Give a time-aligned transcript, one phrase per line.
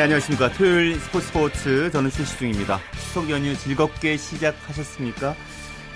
[0.00, 5.36] 네 안녕하십니까 토요일 스포츠 스포츠 저는 최시중입니다 추석 연휴 즐겁게 시작하셨습니까?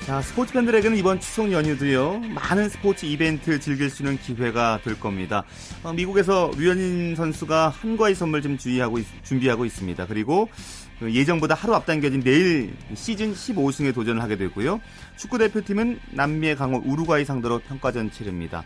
[0.05, 5.45] 자 스포츠 팬들에게는 이번 추석 연휴도요 많은 스포츠 이벤트 즐길 수 있는 기회가 될 겁니다.
[5.83, 10.07] 어, 미국에서 류현진 선수가 한과의 선물 좀 주의하고 준비하고 있습니다.
[10.07, 10.51] 그리고
[10.99, 14.83] 그 예정보다 하루 앞당겨진 내일 시즌 15승에 도전을 하게 되고요.
[15.17, 18.65] 축구 대표팀은 남미의 강호 우루과이 상대로 평가전 치릅니다.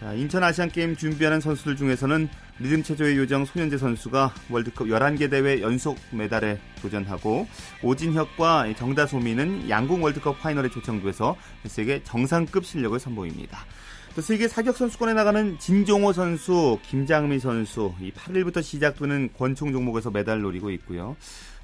[0.00, 5.60] 자, 인천 아시안 게임 준비하는 선수들 중에서는 리듬 체조의 요정 손현재 선수가 월드컵 11개 대회
[5.60, 7.46] 연속 메달에 도전하고
[7.82, 11.36] 오진혁과 정다소미는 양궁 월드컵 파이널에 초청돼서
[11.66, 13.64] 세계 정상급 실력을 선보입니다.
[14.14, 20.40] 또 세계 사격 선수권에 나가는 진종호 선수, 김장미 선수, 이 8일부터 시작되는 권총 종목에서 메달
[20.40, 21.16] 노리고 있고요.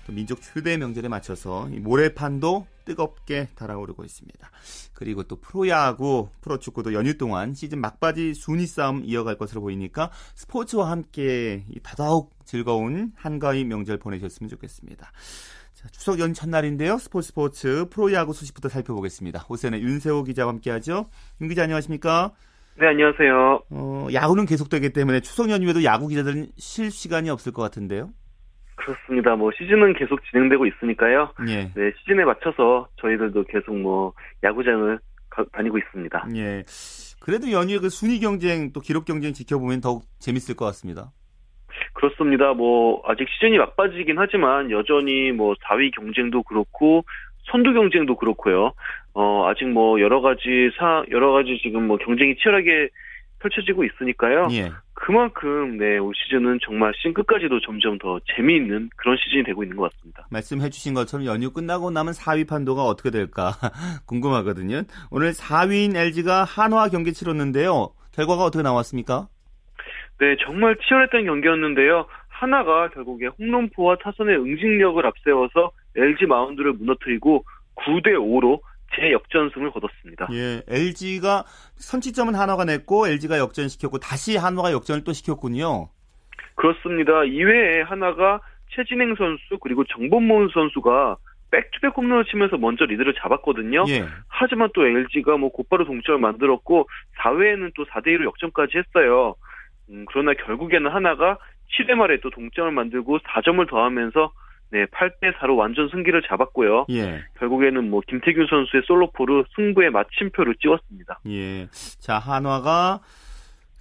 [0.04, 4.50] 또 민족 휴대 명절에 맞춰서 모래판도 뜨겁게 달아오르고 있습니다.
[4.94, 11.64] 그리고 또 프로야구, 프로축구도 연휴 동안 시즌 막바지 순위 싸움 이어갈 것으로 보이니까 스포츠와 함께
[11.84, 15.12] 더더욱 즐거운 한가위 명절 보내셨으면 좋겠습니다.
[15.80, 16.98] 자, 추석 연 첫날인데요.
[16.98, 19.46] 스포츠 스포츠 프로야구 소식부터 살펴보겠습니다.
[19.48, 21.08] 오세의 윤세호 기자와 함께하죠.
[21.40, 22.32] 윤 기자 안녕하십니까?
[22.78, 23.62] 네, 안녕하세요.
[23.70, 28.10] 어, 야구는 계속되기 때문에 추석 연휴에도 야구 기자들은 쉴 시간이 없을 것 같은데요.
[28.76, 29.34] 그렇습니다.
[29.36, 31.32] 뭐 시즌은 계속 진행되고 있으니까요.
[31.48, 31.72] 예.
[31.74, 34.12] 네, 시즌에 맞춰서 저희들도 계속 뭐
[34.44, 34.98] 야구장을
[35.30, 36.28] 가, 다니고 있습니다.
[36.36, 36.62] 예.
[37.20, 41.10] 그래도 연휴에 그 순위 경쟁 또 기록 경쟁 지켜보면 더욱 재밌을 것 같습니다.
[41.92, 42.52] 그렇습니다.
[42.54, 47.04] 뭐 아직 시즌이 막바지긴 하지만 여전히 뭐 4위 경쟁도 그렇고
[47.50, 48.72] 선두 경쟁도 그렇고요.
[49.12, 52.88] 어 아직 뭐 여러 가지 사 여러 가지 지금 뭐 경쟁이 치열하게
[53.40, 54.48] 펼쳐지고 있으니까요.
[54.52, 54.70] 예.
[54.94, 59.90] 그만큼 네, 올 시즌은 정말 시즌 끝까지도 점점 더 재미있는 그런 시즌이 되고 있는 것
[59.90, 60.26] 같습니다.
[60.30, 63.52] 말씀해 주신 것처럼 연휴 끝나고 나면 4위 판도가 어떻게 될까
[64.06, 64.82] 궁금하거든요.
[65.10, 67.94] 오늘 4위인 LG가 한화 경기 치렀는데요.
[68.12, 69.28] 결과가 어떻게 나왔습니까?
[70.20, 72.06] 네, 정말 치열했던 경기였는데요.
[72.28, 77.44] 하나가 결국에 홈런포와 타선의 응징력을 앞세워서 LG 마운드를 무너뜨리고
[77.76, 78.60] 9대 5로
[78.94, 80.28] 재역전승을 거뒀습니다.
[80.32, 81.44] 예, LG가
[81.76, 85.88] 선취점은 한화가 냈고 LG가 역전시켰고 다시 한화가 역전을 또 시켰군요.
[86.54, 87.24] 그렇습니다.
[87.24, 91.16] 2회에 한화가 최진행 선수 그리고 정범모 선수가
[91.50, 93.84] back-to-back 홈런을 치면서 먼저 리드를 잡았거든요.
[93.88, 94.04] 예.
[94.28, 96.88] 하지만 또 LG가 뭐 곧바로 동점을 만들었고
[97.18, 99.34] 4회에는 또 4대 2로 역전까지 했어요.
[99.90, 101.38] 음, 그러나 결국에는 한화가
[101.78, 104.32] 7회 말에 또 동점을 만들고 4점을 더하면서
[104.72, 106.86] 네, 8대 4로 완전 승기를 잡았고요.
[106.90, 107.24] 예.
[107.38, 111.20] 결국에는 뭐 김태균 선수의 솔로포로 승부의 마침표를 찍었습니다.
[111.28, 111.66] 예.
[111.98, 113.00] 자, 한화가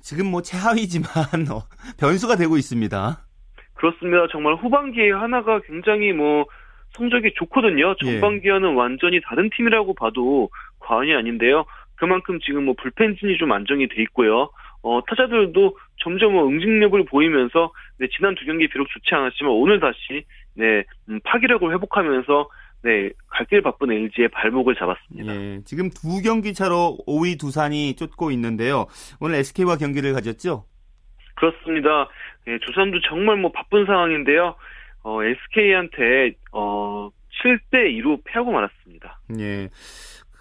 [0.01, 1.07] 지금 뭐 최하위지만
[1.53, 1.61] 어,
[1.99, 3.19] 변수가 되고 있습니다.
[3.75, 4.27] 그렇습니다.
[4.31, 6.45] 정말 후반기에 하나가 굉장히 뭐
[6.91, 7.95] 성적이 좋거든요.
[7.97, 8.75] 전반기와는 예.
[8.75, 10.49] 완전히 다른 팀이라고 봐도
[10.79, 11.65] 과언이 아닌데요.
[11.95, 14.49] 그만큼 지금 뭐 불펜진이 좀 안정이 돼 있고요.
[14.81, 20.23] 어, 타자들도 점점 뭐 응징력을 보이면서 네, 지난 두 경기 비록 좋지 않았지만 오늘 다시
[20.55, 22.49] 네, 음, 파기력을 회복하면서
[22.81, 25.35] 네, 갈 길 바쁜 LG의 발목을 잡았습니다.
[25.35, 28.85] 예, 지금 두 경기 차로 5위 두산이 쫓고 있는데요.
[29.19, 30.63] 오늘 SK와 경기를 가졌죠?
[31.35, 32.07] 그렇습니다.
[32.47, 34.55] 예, 두산도 정말 뭐 바쁜 상황인데요.
[35.03, 37.09] 어, SK한테 어,
[37.43, 39.19] 7대 2로 패하고 말았습니다.
[39.39, 39.69] 예.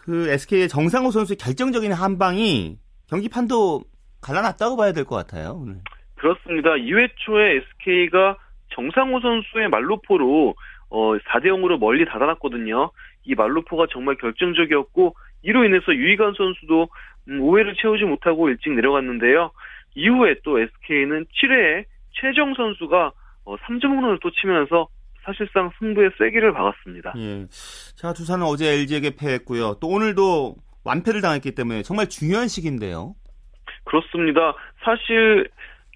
[0.05, 2.79] 그 SK의 정상호 선수의 결정적인 한 방이
[3.09, 3.83] 경기 판도
[4.21, 5.77] 갈라놨다고 봐야 될 것 같아요, 오늘.
[6.17, 6.71] 그렇습니다.
[6.71, 8.37] 2회 초에 SK가
[8.75, 10.55] 정상호 선수의 말루포로
[10.91, 12.91] 어, 4대 0으로 멀리 닫아놨거든요.
[13.25, 16.89] 이 말루포가 정말 결정적이었고 이로 인해서 유희관 선수도
[17.29, 19.51] 음, 5회를 채우지 못하고 일찍 내려갔는데요.
[19.95, 23.13] 이후에 또 SK는 7회에 최정 선수가
[23.45, 24.89] 어, 3점 홈런을 또 치면서
[25.25, 27.13] 사실상 승부의 쐐기를 박았습니다.
[27.19, 27.47] 예.
[27.97, 29.77] 자, 두산은 어제 LG에게 패했고요.
[29.81, 33.15] 또 오늘도 완패를 당했기 때문에 정말 중요한 시기인데요.
[33.89, 34.55] 그렇습니다.
[34.85, 35.49] 사실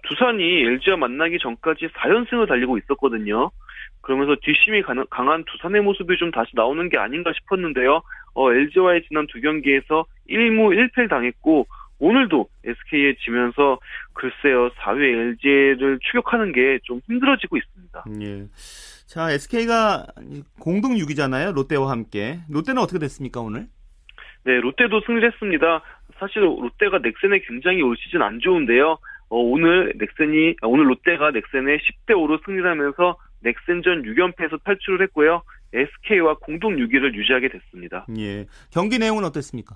[0.07, 3.51] 두산이 LG와 만나기 전까지 4연승을 달리고 있었거든요.
[4.01, 8.01] 그러면서 뒷심이 강한 두산의 모습이 좀 다시 나오는 게 아닌가 싶었는데요.
[8.33, 11.67] 어, LG와의 지난 두 경기에서 1무 1패를 당했고
[11.99, 13.79] 오늘도 SK에 지면서
[14.13, 15.03] 글쎄요 4회
[15.43, 18.03] LG를 추격하는 게 좀 힘들어지고 있습니다.
[18.23, 18.47] 예.
[19.05, 20.07] 자 SK가
[20.59, 23.67] 공동 6위잖아요 롯데와 함께 롯데는 어떻게 됐습니까 오늘?
[24.43, 25.81] 네 롯데도 승리를 했습니다.
[26.23, 28.97] 사실 롯데가 넥센에 굉장히 올 시즌 안 좋은데요.
[29.29, 35.41] 어, 오늘 넥센이 아, 오늘 롯데가 넥센에 10대 5로 승리하면서 넥센전 6연패에서 탈출을 했고요.
[35.73, 38.05] SK와 공동 6위를 유지하게 됐습니다.
[38.17, 38.45] 예.
[38.71, 39.75] 경기 내용은 어땠습니까?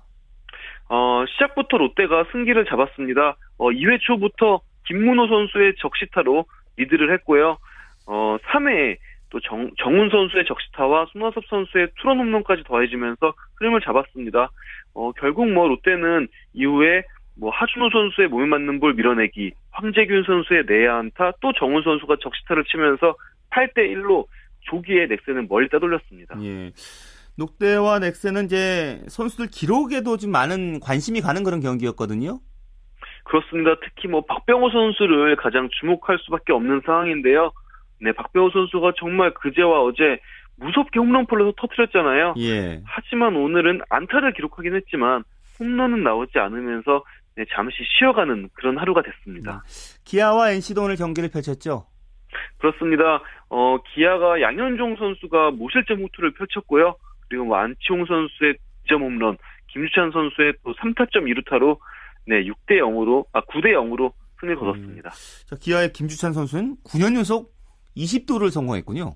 [0.89, 3.35] 어, 시작부터 롯데가 승기를 잡았습니다.
[3.57, 6.45] 어, 2회 초부터 김문호 선수의 적시타로
[6.77, 7.57] 리드를 했고요.
[8.05, 8.97] 어, 3회
[9.29, 14.49] 또 정, 정훈 선수의 적시타와 손아섭 선수의 투런 홈런까지 더해지면서 흐름을 잡았습니다.
[14.93, 17.03] 어, 결국 뭐 롯데는 이후에
[17.35, 22.63] 뭐 하준호 선수의 몸에 맞는 볼 밀어내기, 황재균 선수의 내야 안타, 또 정훈 선수가 적시타를
[22.65, 23.15] 치면서
[23.51, 24.25] 8대 1로
[24.61, 26.35] 조기에 넥센은 멀리 따돌렸습니다.
[26.43, 26.71] 예.
[27.37, 32.39] 롯데와 넥센은 이제 선수들 기록에도 좀 많은 관심이 가는 그런 경기였거든요.
[33.25, 33.75] 그렇습니다.
[33.83, 37.51] 특히 뭐 박병호 선수를 가장 주목할 수밖에 없는 상황인데요.
[37.99, 40.19] 네, 박병호 선수가 정말 그제와 어제
[40.57, 42.35] 무섭게 홈런폴로 터트렸잖아요.
[42.39, 42.81] 예.
[42.85, 45.23] 하지만 오늘은 안타를 기록하긴 했지만
[45.59, 47.03] 홈런은 나오지 않으면서
[47.35, 49.63] 네, 잠시 쉬어가는 그런 하루가 됐습니다.
[49.63, 49.99] 네.
[50.05, 51.85] 기아와 NC도 오늘 경기를 펼쳤죠?
[52.57, 53.21] 그렇습니다.
[53.49, 56.95] 어, 기아가 양현종 선수가 무실점 호투를 펼쳤고요.
[57.29, 58.55] 그리고 뭐 안치홍 선수의
[58.85, 61.77] 2점 홈런, 김주찬 선수의 또 3타점 2루타로
[62.25, 64.59] 네, 6대 0으로 아 9대 0으로 승리를 음.
[64.59, 65.09] 거뒀습니다.
[65.09, 65.47] 음.
[65.47, 67.56] 자, 기아의 김주찬 선수는 9년 연속
[67.97, 69.15] 20도를 성공했군요.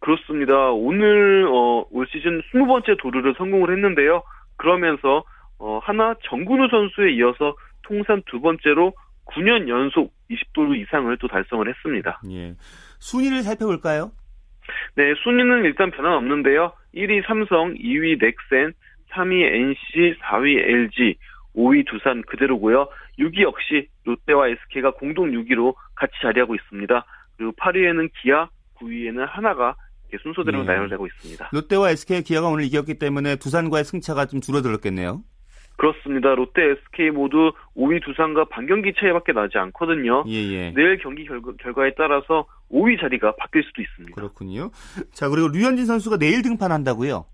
[0.00, 0.70] 그렇습니다.
[0.70, 4.22] 오늘 어, 올 시즌 20번째 도루를 성공을 했는데요.
[4.56, 5.24] 그러면서
[5.58, 8.92] 어, 하나 정근우 선수에 이어서 통산 두 번째로
[9.26, 12.20] 9년 연속 20도루 이상을 또 달성을 했습니다.
[12.30, 12.54] 예.
[12.98, 14.10] 순위를 살펴볼까요?
[14.96, 16.72] 네, 순위는 일단 변함없는데요.
[16.94, 18.72] 1위 삼성, 2위 넥센,
[19.12, 21.16] 3위 NC, 4위 LG,
[21.54, 22.88] 5위 두산 그대로고요.
[23.18, 27.04] 6위 역시 롯데와 SK가 공동 6위로 같이 자리하고 있습니다.
[27.36, 28.48] 그리고 8위에는 기아,
[28.80, 29.74] 9위에는 하나가
[30.22, 30.66] 순서대로 네.
[30.66, 31.50] 나열되고 있습니다.
[31.52, 35.22] 롯데와 SK 기아가 오늘 이겼기 때문에 두산과의 승차가 좀 줄어들었겠네요.
[35.76, 36.34] 그렇습니다.
[36.34, 40.24] 롯데, SK 모두 5위 두산과 반경기 차이밖에 나지 않거든요.
[40.28, 40.72] 예, 예.
[40.76, 44.14] 내일 경기 결과, 결과에 따라서 5위 자리가 바뀔 수도 있습니다.
[44.14, 44.70] 그렇군요.
[45.12, 47.24] 자, 그리고 류현진 선수가 내일 등판한다고요?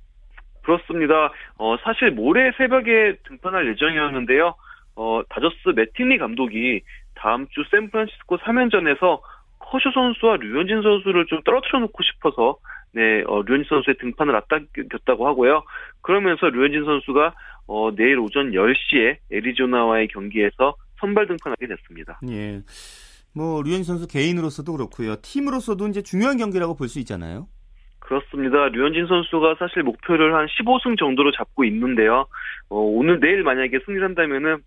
[0.63, 1.33] 그렇습니다.
[1.57, 4.55] 어, 사실 모레 새벽에 등판할 예정이었는데요.
[4.97, 6.83] 어, 다저스 매틴리 감독이
[7.15, 9.21] 다음 주 샌프란시스코 3연전에서
[9.71, 12.57] 커쇼 선수와 류현진 선수를 좀 떨어뜨려 놓고 싶어서
[12.93, 15.63] 네, 어, 류현진 선수의 등판을 앞당겼다고 하고요.
[16.01, 17.35] 그러면서 류현진 선수가
[17.67, 22.19] 어, 내일 오전 10시에 애리조나와의 경기에서 선발 등판하게 됐습니다.
[22.31, 22.63] 예.
[23.35, 25.17] 뭐 류현진 선수 개인으로서도 그렇고요.
[25.21, 27.47] 팀으로서도 이제 중요한 경기라고 볼 수 있잖아요.
[28.01, 28.69] 그렇습니다.
[28.69, 32.27] 류현진 선수가 사실 목표를 한 15승 정도로 잡고 있는데요.
[32.71, 34.63] 어, 오늘 내일 만약에 승리를 한다면은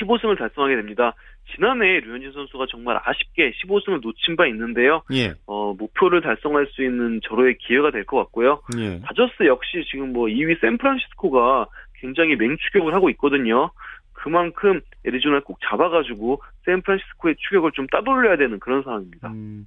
[0.00, 1.14] 15승을 달성하게 됩니다.
[1.54, 5.02] 지난해 류현진 선수가 정말 아쉽게 15승을 놓친 바 있는데요.
[5.12, 5.34] 예.
[5.46, 8.62] 어, 목표를 달성할 수 있는 절호의 기회가 될 것 같고요.
[8.78, 9.00] 예.
[9.00, 11.66] 다저스 역시 지금 뭐 2위 샌프란시스코가
[12.00, 13.70] 굉장히 맹추격을 하고 있거든요.
[14.12, 19.28] 그만큼 애리조나를 꼭 잡아가지고 샌프란시스코의 추격을 좀 따돌려야 되는 그런 상황입니다.
[19.28, 19.66] 음.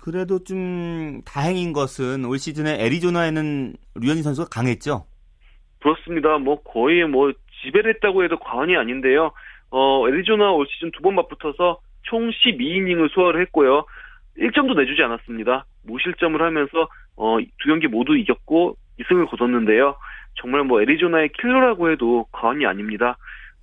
[0.00, 5.04] 그래도 좀 다행인 것은 올 시즌에 애리조나에는 류현진 선수가 강했죠.
[5.80, 6.38] 그렇습니다.
[6.38, 7.32] 뭐 거의 뭐
[7.62, 9.30] 지배를 했다고 해도 과언이 아닌데요.
[9.72, 13.84] 어, 애리조나 올 시즌 두 번 맞붙어서 총 12이닝을 소화를 했고요.
[14.38, 15.64] 1점도 내주지 않았습니다.
[15.86, 19.96] 무실점을 하면서 어, 두 경기 모두 이겼고 2승을 거뒀는데요.
[20.40, 23.16] 정말 뭐 애리조나의 킬러라고 해도 과언이 아닙니다.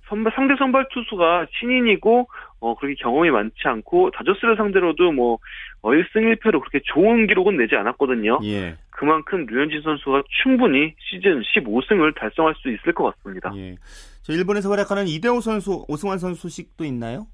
[0.08, 2.28] 선발, 상대 선발 투수가 신인이고
[2.60, 5.38] 어, 그렇게 경험이 많지 않고 다저스를 상대로도 뭐
[5.82, 8.40] 어, 1승 1패로 그렇게 좋은 기록은 내지 않았거든요.
[8.44, 8.76] 예.
[8.90, 13.52] 그만큼 류현진 선수가 충분히 시즌 15승을 달성할 수 있을 것 같습니다.
[13.56, 13.76] 예.
[14.22, 17.26] 저 일본에서 활약하는 이대호 선수, 오승환 선수 소식도 있나요?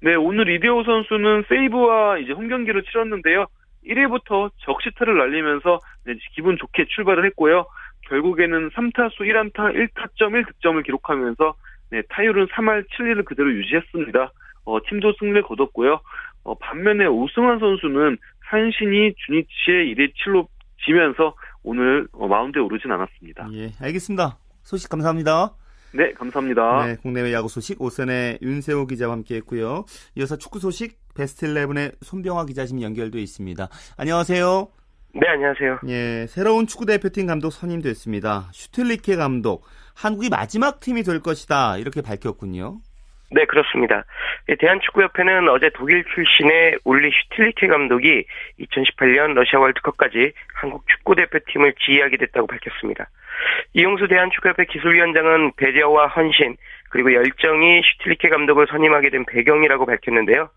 [0.00, 3.46] 네, 오늘 이대호 선수는 세이브와 이제 홈 경기를 치렀는데요.
[3.86, 5.80] 1회부터 적시타를 날리면서
[6.34, 7.66] 기분 좋게 출발을 했고요.
[8.08, 11.54] 결국에는 3타수 1안타 1타점 1득점을 기록하면서
[11.90, 14.32] 네, 타율은 3할 7리를 그대로 유지했습니다.
[14.64, 16.00] 어, 팀도 승리를 거뒀고요.
[16.44, 20.46] 어, 반면에 오승환 선수는 한신이 주니치의 1회 7로
[20.84, 23.48] 지면서 오늘 어, 마운드에 오르진 않았습니다.
[23.54, 24.38] 예, 알겠습니다.
[24.62, 25.54] 소식 감사합니다.
[25.92, 26.86] 네, 감사합니다.
[26.86, 29.84] 네, 국내외 야구 소식 OSEN의 윤세호 기자와 함께했고요.
[30.16, 33.68] 이어서 축구 소식 베스트 11의 손병하 기자 지금 연결돼 있습니다.
[33.96, 34.68] 안녕하세요.
[35.14, 35.80] 네, 안녕하세요.
[35.88, 38.50] 예, 새로운 축구 대표팀 감독 선임됐습니다.
[38.52, 39.64] 슈틸리케 감독,
[39.94, 42.80] 한국이 마지막 팀이 될 것이다 이렇게 밝혔군요.
[43.30, 44.04] 네, 그렇습니다.
[44.48, 48.24] 예, 대한축구협회는 어제 독일 출신의 울리 슈틸리케 감독이
[48.60, 53.08] 2018년 러시아 월드컵까지 한국 축구대표팀을 지휘하게 됐다고 밝혔습니다.
[53.74, 56.56] 이용수 대한축구협회 기술위원장은 배려와 헌신,
[56.88, 60.48] 그리고 열정이 슈틸리케 감독을 선임하게 된 배경이라고 밝혔는데요.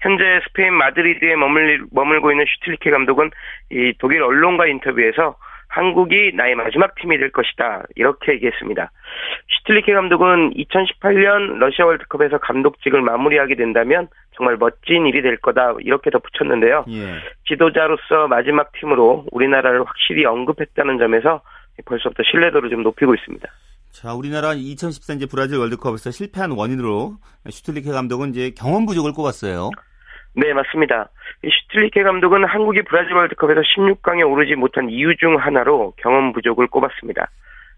[0.00, 3.30] 현재 스페인 마드리드에 머물, 머물고 있는 슈틸리케 감독은
[3.70, 5.36] 이 독일 언론과 인터뷰에서
[5.74, 7.82] 한국이 나의 마지막 팀이 될 것이다.
[7.96, 8.92] 이렇게 얘기했습니다.
[9.48, 15.74] 슈틸리케 감독은 2018년 러시아 월드컵에서 감독직을 마무리하게 된다면 정말 멋진 일이 될 거다.
[15.80, 16.84] 이렇게 덧붙였는데요.
[16.90, 17.16] 예.
[17.48, 21.42] 지도자로서 마지막 팀으로 우리나라를 확실히 언급했다는 점에서
[21.84, 23.48] 벌써부터 신뢰도를 좀 높이고 있습니다.
[23.90, 27.16] 자, 우리나라 2014 이제 브라질 월드컵에서 실패한 원인으로
[27.48, 29.70] 슈틸리케 감독은 이제 경험 부족을 꼽았어요.
[30.36, 31.10] 네, 맞습니다.
[31.48, 37.28] 슈틸리케 감독은 한국이 브라질 월드컵에서 16강에 오르지 못한 이유 중 하나로 경험 부족을 꼽았습니다.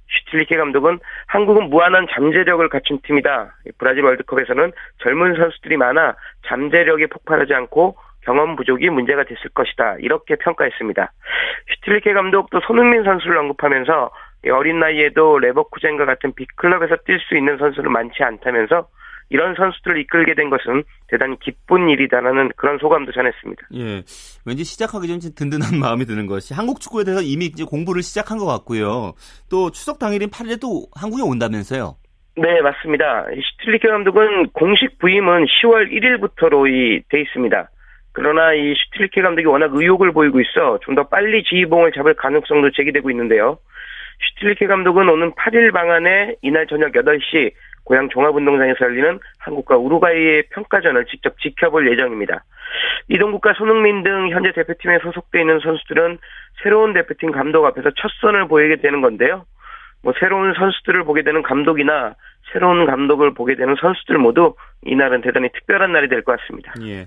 [0.09, 3.57] 슈틸리케 감독은 한국은 무한한 잠재력을 갖춘 팀이다.
[3.77, 4.73] 브라질 월드컵에서는
[5.03, 6.15] 젊은 선수들이 많아
[6.47, 9.97] 잠재력이 폭발하지 않고 경험 부족이 문제가 됐을 것이다.
[9.99, 11.13] 이렇게 평가했습니다.
[11.75, 14.11] 슈틸리케 감독도 손흥민 선수를 언급하면서
[14.51, 18.89] 어린 나이에도 레버쿠젠과 같은 빅클럽에서 뛸 수 있는 선수는 많지 않다면서
[19.29, 23.63] 이런 선수들을 이끌게 된 것은 대단히 기쁜 일이다라는 그런 소감도 전했습니다.
[23.75, 24.03] 예.
[24.45, 28.47] 왠지 시작하기 전 든든한 마음이 드는 것이 한국 축구에 대해서 이미 이제 공부를 시작한 것
[28.47, 29.15] 같고요.
[29.51, 31.97] 또 추석 당일인 8일에 또 한국에 온다면서요?
[32.37, 33.25] 네, 맞습니다.
[33.59, 37.71] 슈틸리케 감독은 공식 부임은 10월 1일부터로 돼 있습니다.
[38.13, 43.11] 그러나 이 슈틸리케 감독이 워낙 의욕을 보이고 있어 좀 더 빨리 지휘봉을 잡을 가능성도 제기되고
[43.11, 43.59] 있는데요.
[44.39, 47.53] 슈틸리케 감독은 오는 8일 방안에 이날 저녁 8시
[47.87, 52.45] 고향 종합운동장에서 열리는 한국과 우루과이의 평가전을 직접 지켜볼 예정입니다.
[53.09, 56.19] 이동국과 손흥민 등 현재 대표팀에 소속돼 있는 선수들은
[56.63, 59.47] 새로운 대표팀 감독 앞에서 첫 선을 보이게 되는 건데요.
[60.03, 62.15] 뭐 새로운 선수들을 보게 되는 감독이나
[62.53, 66.73] 새로운 감독을 보게 되는 선수들 모두 이날은 대단히 특별한 날이 될 것 같습니다.
[66.83, 67.07] 예.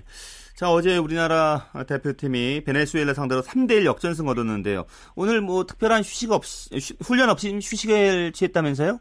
[0.56, 4.84] 자, 어제 우리나라 대표팀이 베네수엘라 상대로 3대1 역전승 얻었는데요.
[5.16, 6.70] 오늘 뭐 특별한 휴식 없이,
[7.04, 8.98] 훈련 없이 휴식을 취했다면서요?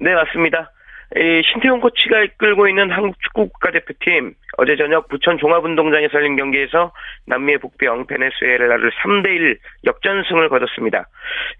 [0.00, 0.70] 네, 맞습니다.
[1.14, 6.92] 이 신태용 코치가 이끌고 있는 한국 축구 국가대표팀 어제 저녁 부천 종합운동장에서 열린 경기에서
[7.26, 11.06] 남미의 북병 베네수엘라를 3대1 역전승을 거뒀습니다.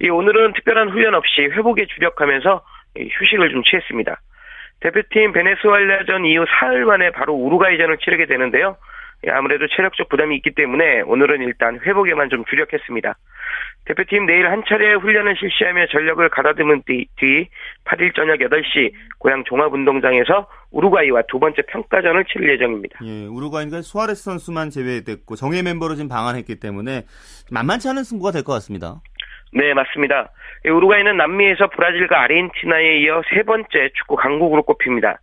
[0.01, 2.63] 이 오늘은 특별한 훈련 없이 회복에 주력하면서
[2.99, 4.21] 휴식을 좀 취했습니다.
[4.81, 8.77] 대표팀 베네수엘라전 이후 사흘 만에 바로 우루과이전을 치르게 되는데요.
[9.29, 13.17] 아무래도 체력적 부담이 있기 때문에 오늘은 일단 회복에만 좀 주력했습니다.
[13.87, 17.49] 대표팀 내일 한 차례 훈련을 실시하며 전력을 가다듬은 뒤, 뒤
[17.85, 22.99] 8일 저녁 8시 고향 종합운동장에서 우루과이와 두 번째 평가전을 치를 예정입니다.
[23.05, 27.05] 예, 우루과이가 수아레스 선수만 제외됐고 정예 멤버로 지금 방한했기 때문에
[27.51, 29.01] 만만치 않은 승부가 될 것 같습니다.
[29.53, 30.31] 네, 맞습니다.
[30.65, 35.21] 우루과이는 남미에서 브라질과 아르헨티나에 이어 세 번째 축구 강국으로 꼽힙니다.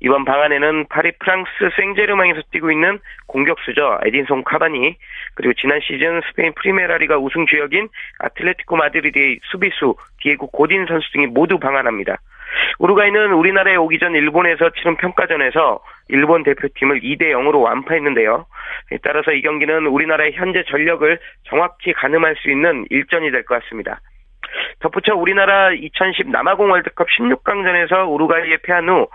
[0.00, 3.98] 이번 방한에는 파리 프랑스 생제르맹에서 뛰고 있는 공격수죠.
[4.04, 4.96] 에딘송 카바니
[5.34, 7.88] 그리고 지난 시즌 스페인 프리메라리가 우승 주역인
[8.18, 12.18] 아틀레티코 마드리드의 수비수 디에고 고딘 선수 등이 모두 방한합니다.
[12.78, 18.46] 우루과이는 우리나라에 오기 전 일본에서 치른 평가전에서 일본 대표팀을 2대 0으로 완파했는데요.
[19.02, 24.00] 따라서 이 경기는 우리나라의 현재 전력을 정확히 가늠할 수 있는 일전이 될 것 같습니다.
[24.80, 29.08] 덧붙여 우리나라 2010 남아공 월드컵 16강전에서 우루과이에 패한 후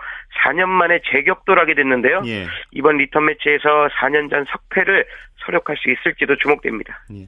[0.44, 2.22] 4년 만에 재격돌하게 됐는데요.
[2.26, 2.46] 예.
[2.72, 5.06] 이번 리턴 매치에서 4년 전 석패를
[5.44, 7.04] 설욕할 수 있을지도 주목됩니다.
[7.14, 7.26] 예.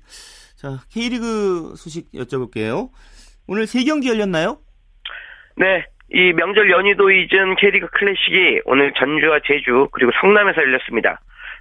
[0.57, 2.89] 자, K리그 소식 여쭤볼게요.
[3.47, 4.59] 오늘 3경기 열렸나요?
[5.57, 5.87] 네.
[6.13, 11.21] 이 명절 연휴도 잊은 K리그 클래식이 오늘 전주와 제주 그리고 성남에서 열렸습니다.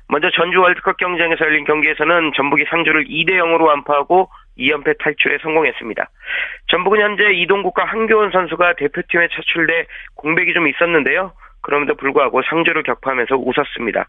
[0.10, 6.10] 먼저 전주 월드컵 경쟁에서 열린 경기에서는 전북이 상주를 2대 0으로 완파하고 2연패 탈출에 성공했습니다.
[6.70, 11.34] 전북은 현재 이동국과 한교원 선수가 대표팀에 차출돼 공백이 좀 있었는데요.
[11.62, 14.08] 그럼에도 불구하고 상주를 격파하면서 웃었습니다.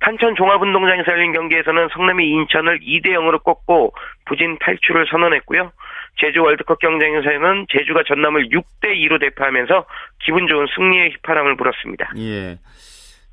[0.00, 3.92] 탄천 종합운동장에서 열린 경기에서는 성남이 인천을 2대 0으로 꺾고
[4.26, 5.72] 부진 탈출을 선언했고요.
[6.18, 9.84] 제주 월드컵 경쟁에서는 제주가 전남을 6대 2로 대파하면서
[10.24, 12.12] 기분 좋은 승리의 휘파람을 불었습니다.
[12.18, 12.58] 예.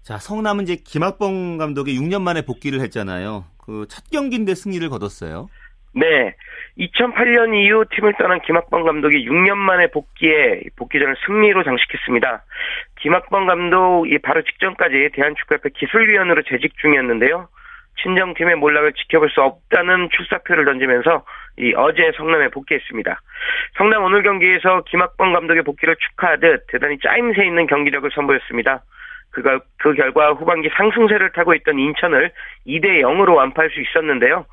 [0.01, 3.45] 자, 성남은 이제 김학봉 감독이 6년 만에 복귀를 했잖아요.
[3.65, 5.47] 그 첫 경기인데 승리를 거뒀어요.
[5.93, 6.35] 네.
[6.77, 12.43] 2008년 이후 팀을 떠난 김학범 감독이 6년 만에 복귀에 복귀전을 승리로 장식했습니다.
[12.99, 17.47] 김학범 감독이 바로 직전까지 대한축구협회 기술위원으로 재직 중이었는데요.
[18.01, 21.23] 친정팀의 몰락을 지켜볼 수 없다는 출사표를 던지면서
[21.57, 23.21] 이 어제 성남에 복귀했습니다.
[23.77, 28.81] 성남 오늘 경기에서 김학범 감독의 복귀를 축하하듯 대단히 짜임새 있는 경기력을 선보였습니다.
[29.29, 32.31] 그가 그 결과 후반기 상승세를 타고 있던 인천을
[32.65, 34.45] 2대 0으로 완파할 수 있었는데요.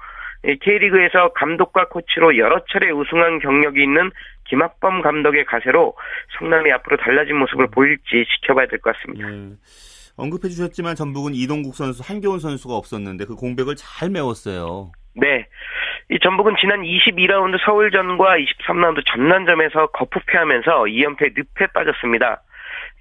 [0.43, 4.11] K리그에서 감독과 코치로 여러 차례 우승한 경력이 있는
[4.49, 5.95] 김학범 감독의 가세로
[6.39, 9.29] 성남이 앞으로 달라진 모습을 보일지 지켜봐야 될 것 같습니다.
[9.29, 9.51] 네.
[10.17, 14.91] 언급해 주셨지만 전북은 이동국 선수, 한교훈 선수가 없었는데 그 공백을 잘 메웠어요.
[15.15, 15.47] 네.
[16.11, 22.43] 이 전북은 지난 22라운드 서울전과 23라운드 전남점에서 거푸패하면서 2연패 늪에 빠졌습니다.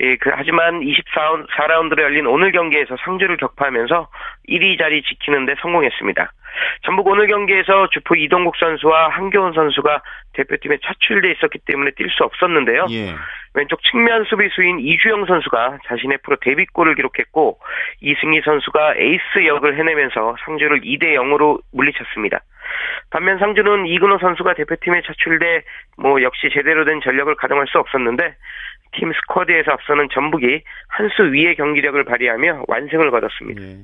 [0.02, 4.08] 예, 그, 하지만 24라운드로 열린 오늘 경기에서 상주를 격파하면서
[4.48, 6.32] 1위 자리 지키는데 성공했습니다.
[6.84, 10.02] 전북 오늘 경기에서 주포 이동국 선수와 한교훈 선수가
[10.34, 12.88] 대표팀에 차출돼 있었기 때문에 뛸 수 없었는데요.
[12.92, 13.16] 예.
[13.54, 17.60] 왼쪽 측면 수비수인 이주영 선수가 자신의 프로 데뷔골을 기록했고
[18.02, 22.42] 이승희 선수가 에이스 역을 해내면서 상주를 2대 0으로 물리쳤습니다.
[23.10, 25.64] 반면 상주는 이근호 선수가 대표팀에 차출돼
[25.98, 28.36] 뭐 역시 제대로 된 전력을 가동할 수 없었는데
[28.94, 33.62] 팀 스쿼드에서 앞서는 전북이 한 수 위의 경기력을 발휘하며 완승을 거뒀습니다.
[33.62, 33.82] 네.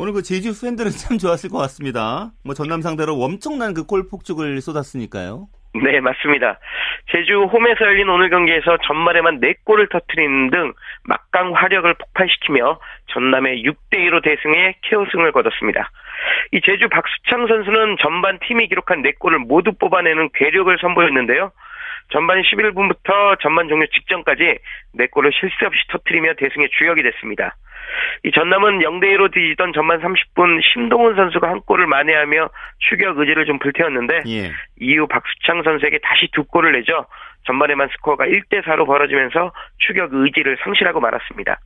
[0.00, 2.30] 오늘 그 제주 팬들은 참 좋았을 것 같습니다.
[2.42, 5.46] 뭐 전남 상대로 엄청난 그 골 폭죽을 쏟았으니까요.
[5.74, 6.58] 네, 맞습니다.
[7.12, 10.72] 제주 홈에서 열린 오늘 경기에서 전말에만 4골을 터트리는 등
[11.04, 12.80] 막강 화력을 폭발시키며
[13.12, 15.90] 전남의 6대2로 대승해 KO승을 거뒀습니다.
[16.52, 21.52] 이 제주 박수창 선수는 전반 팀이 기록한 4골을 모두 뽑아내는 괴력을 선보였는데요.
[22.08, 24.58] 전반 11분부터 전반 종료 직전까지
[24.98, 27.54] 4골을 실수 없이 터트리며 대승의 주역이 됐습니다.
[28.24, 34.22] 이 전남은 0대2로 뒤지던 전반 30분 심동훈 선수가 한 골을 만회하며 추격 의지를 좀 불태웠는데
[34.28, 34.52] 예.
[34.80, 37.06] 이후 박수창 선수에게 다시 두 골을 내죠.
[37.46, 41.58] 전반에만 스코어가 1대 4로 벌어지면서 추격 의지를 상실하고 말았습니다.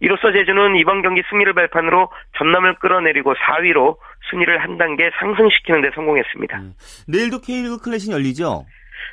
[0.00, 3.98] 이로써 제주는 이번 경기 승리를 발판으로 전남을 끌어내리고 4위로
[4.30, 6.58] 순위를 한 단계 상승시키는 데 성공했습니다.
[6.58, 6.74] 음.
[7.06, 8.64] 내일도 K리그 클래식 열리죠?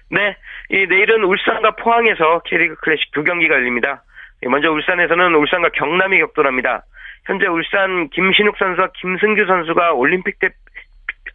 [0.09, 0.37] 네,
[0.69, 4.03] 이 내일은 울산과 포항에서 K리그 클래식 두 경기가 열립니다.
[4.43, 6.83] 예, 먼저 울산에서는 울산과 경남이 격돌합니다.
[7.25, 10.49] 현재 울산 김신욱 선수와 김승규 선수가 올림픽 대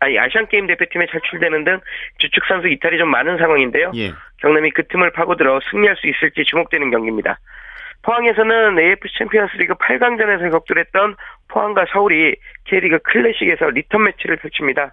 [0.00, 1.80] 아니 아시안 게임 대표팀에 탈출되는 등
[2.18, 3.92] 주축 선수 이탈이 좀 많은 상황인데요.
[3.94, 4.12] 예.
[4.38, 7.38] 경남이 그 틈을 파고들어 승리할 수 있을지 주목되는 경기입니다.
[8.02, 11.14] 포항에서는 AFC 챔피언스리그 8강전에서 격돌했던
[11.48, 14.92] 포항과 서울이 K리그 클래식에서 리턴 매치를 펼칩니다.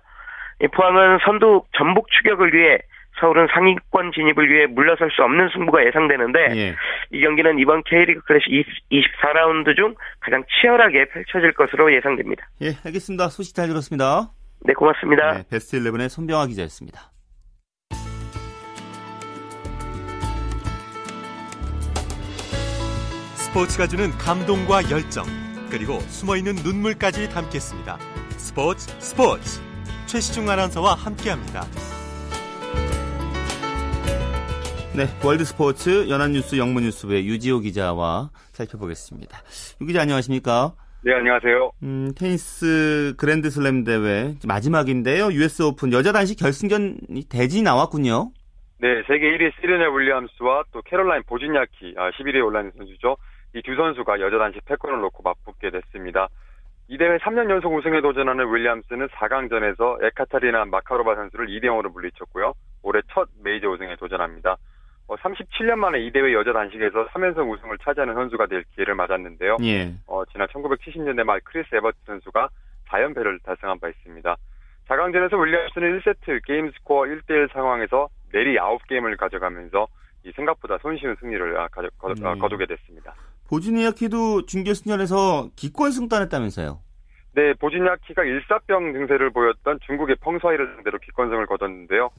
[0.73, 2.79] 포항은 선두 전북 추격을 위해
[3.19, 6.75] 서울은 상위권 진입을 위해 물러설 수 없는 승부가 예상되는데 예.
[7.11, 8.49] 이 경기는 이번 K리그 클래식
[8.91, 12.47] 24라운드 중 가장 치열하게 펼쳐질 것으로 예상됩니다.
[12.61, 13.29] 예, 알겠습니다.
[13.29, 14.31] 소식 잘 들었습니다.
[14.61, 15.33] 네, 고맙습니다.
[15.33, 17.11] 네, 베스트 11의 손병하 기자였습니다.
[23.35, 25.25] 스포츠가 주는 감동과 열정,
[25.71, 27.97] 그리고 숨어있는 눈물까지 담겠습니다.
[28.38, 29.59] 스포츠 스포츠
[30.05, 31.65] 최시중 아나운서와 함께합니다.
[34.99, 39.38] 네, 월드 스포츠 연합뉴스 영문뉴스부의 유지호 기자와 살펴보겠습니다.
[39.79, 40.73] 유 기자 안녕하십니까?
[41.05, 41.71] 네, 안녕하세요.
[41.83, 45.31] 음, 테니스 그랜드슬램 대회 마지막인데요.
[45.31, 48.31] US 오픈 여자 단식 결승전이 대진이 나왔군요.
[48.81, 53.15] 네, 세계 1위 세레나 윌리엄스와 또 캐롤라인 보즈니아키, 아, 11위에 올라있는 선수죠.
[53.55, 56.27] 이 두 선수가 여자 단식 패권을 놓고 맞붙게 됐습니다.
[56.89, 62.51] 이 대회 3년 연속 우승에 도전하는 윌리엄스는 4강전에서 에카테리나 마카로바 선수를 2대 0으로 물리쳤고요.
[62.83, 64.57] 올해 첫 메이저 우승에 도전합니다.
[65.15, 69.58] 37년 어, 만에 이 대회 여자 단식에서 3연속 우승을 차지하는 선수가 될 기회를 맞았는데요.
[69.63, 69.93] 예.
[70.08, 72.50] 어, 지난 1970년대 말 크리스 에버트 선수가
[72.88, 74.36] 4연패를 달성한 바 있습니다.
[74.88, 79.88] 4강전에서 윌리엄스는 1세트 게임 스코어 1대1 상황에서 내리 9게임을 가져가면서
[80.26, 82.22] 이 생각보다 손쉬운 승리를 아, 가져, 거, 네.
[82.39, 83.13] 거두게 됐습니다.
[83.48, 86.79] 보즈니아키도 준결승전에서 기권승 했다면서요?
[87.36, 92.10] 네, 보즈니아키가 일사병 증세를 보였던 중국의 펑솨이를 상대로 기권승을 거뒀는데요.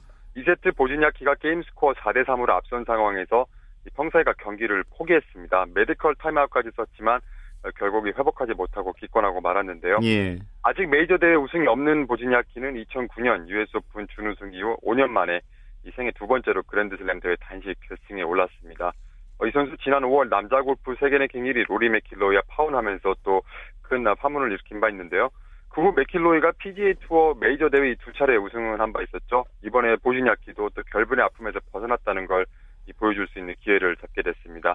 [0.40, 3.46] 2세트 보즈냐키가 게임 스코어 4대 3으로 앞선 상황에서
[3.94, 5.66] 펑솨이가 경기를 포기했습니다.
[5.74, 7.20] 메디컬 타임아웃까지 썼지만
[7.62, 9.98] 어, 결국 회복하지 못하고 기권하고 말았는데요.
[10.02, 10.38] 예.
[10.62, 15.40] 아직 메이저 대회 우승이 없는 보즈냐키는 2009년 US 오픈 준우승 이후 5년 만에
[15.84, 18.92] 이 생애 두 번째로 그랜드슬램 대회 단식 결승에 올랐습니다.
[19.38, 23.42] 어, 이 선수 지난 5월 남자 골프 세계 랭킹 1위 로리 맥킬로이와 파혼하면서 또
[23.90, 25.30] 큰 파문을 일으킨 바 있는데요.
[25.70, 29.44] 그 후 맥킬로이가 PGA 투어 메이저 대회 두 차례 우승을 한 바 있었죠.
[29.64, 32.44] 이번에 보지냐키도 또 결별의 아픔에서 벗어났다는 걸
[32.98, 34.74] 보여줄 수 있는 기회를 잡게 됐습니다.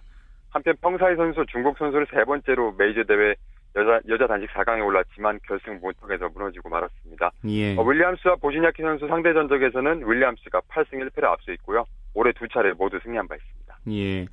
[0.51, 3.35] 한편 펑솨이 선수 중국 선수를 세 번째로 메이저 대회
[3.75, 7.31] 여자 여자 단식 4강에 올랐지만 결승 문턱에서 무너지고 말았습니다.
[7.49, 7.75] 예.
[7.75, 11.83] 어, 윌리엄스와 보지냐키 선수 상대 전적에서는 윌리엄스가 8승 1패를 앞서 있고요.
[12.13, 13.77] 올해 두 차례 모두 승리한 바 있습니다.
[13.91, 14.27] 예.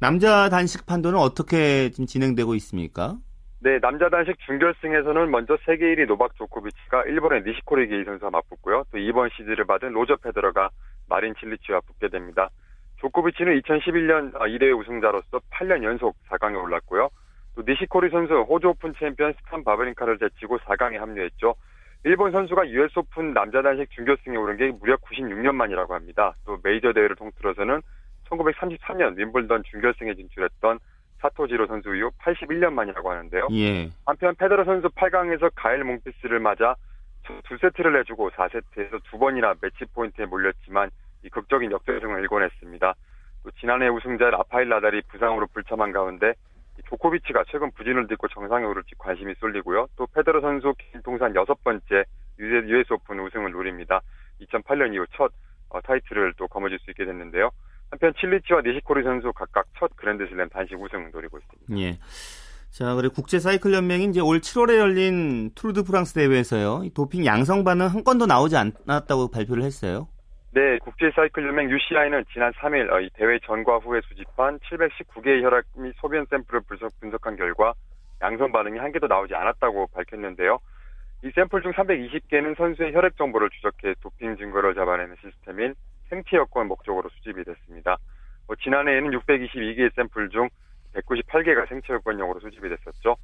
[0.00, 3.14] 남자 단식 판도는 어떻게 지금 진행되고 있습니까?
[3.64, 8.82] 네, 남자 단식 준결승에서는 먼저 세계 1위 노박 조코비치가 일본의 니시코리 게이 선수와 맞붙고요.
[8.90, 10.70] 또 2번 시드를 받은 로저 페더러가
[11.08, 12.50] 마린 칠리치와 붙게 됩니다.
[12.96, 17.08] 조코비치는 2011년 이 대회 우승자로서 8년 연속 4강에 올랐고요.
[17.54, 21.54] 또 니시코리 선수 호주 오픈 챔피언 스탄 바브린카를 제치고 4강에 합류했죠.
[22.02, 26.34] 일본 선수가 US 오픈 남자 단식 준결승에 오른 게 무려 96년 만이라고 합니다.
[26.44, 27.80] 또 메이저 대회를 통틀어서는
[28.28, 30.80] 1933년 윔블던 준결승에 진출했던
[31.22, 33.48] 사토 지로 선수 이후 81년 만이라고 하는데요.
[33.52, 33.90] 예.
[34.04, 36.74] 한편 페더러 선수 8강에서 가엘 몽피스를 맞아
[37.44, 40.90] 두 세트를 내주고 4세트에서 두 번이나 매치 포인트에 몰렸지만
[41.24, 42.94] 이 극적인 역전승을 일궈냈습니다.
[43.44, 46.34] 또 지난해 우승자 라파엘 나달이 부상으로 불참한 가운데
[46.88, 49.86] 조코비치가 최근 부진을 딛고 정상에 오를지 관심이 쏠리고요.
[49.96, 52.04] 또 페더러 선수 통산 여섯 번째
[52.40, 54.00] US 오픈 우승을 노립니다.
[54.40, 55.32] 2008년 이후 첫
[55.68, 57.50] 어, 타이틀을 또 거머쥘 수 있게 됐는데요.
[57.92, 61.78] 한편 칠리치와 니시코리 선수 각각 첫 그랜드슬램 단식 우승을 노리고 있습니다.
[61.78, 61.98] 예.
[62.70, 66.88] 자, 그리고 국제 사이클 연맹이 이제 올 7월에 열린 투르 드 프랑스 대회에서요.
[66.94, 70.08] 도핑 양성 반응 한 건도 나오지 않았다고 발표를 했어요.
[70.54, 75.64] 네, 국제 사이클 연맹 UCI는 지난 3일 어, 이 대회 전과 후에 수집한 719개의 혈액
[75.76, 77.74] 및 소변 샘플을 분석, 분석 한 결과
[78.22, 80.58] 양성 반응이 한 개도 나오지 않았다고 밝혔는데요.
[81.24, 85.74] 이 샘플 중 320개는 선수의 혈액 정보를 추적해 도핑 증거를 잡아내는 시스템인
[86.32, 87.98] 생체 여권 목적으로 수집이 됐습니다.
[88.46, 90.48] 뭐 지난해에는 622개의 샘플 중
[90.94, 93.16] 198개가 생체 여권용으로 수집이 됐었죠.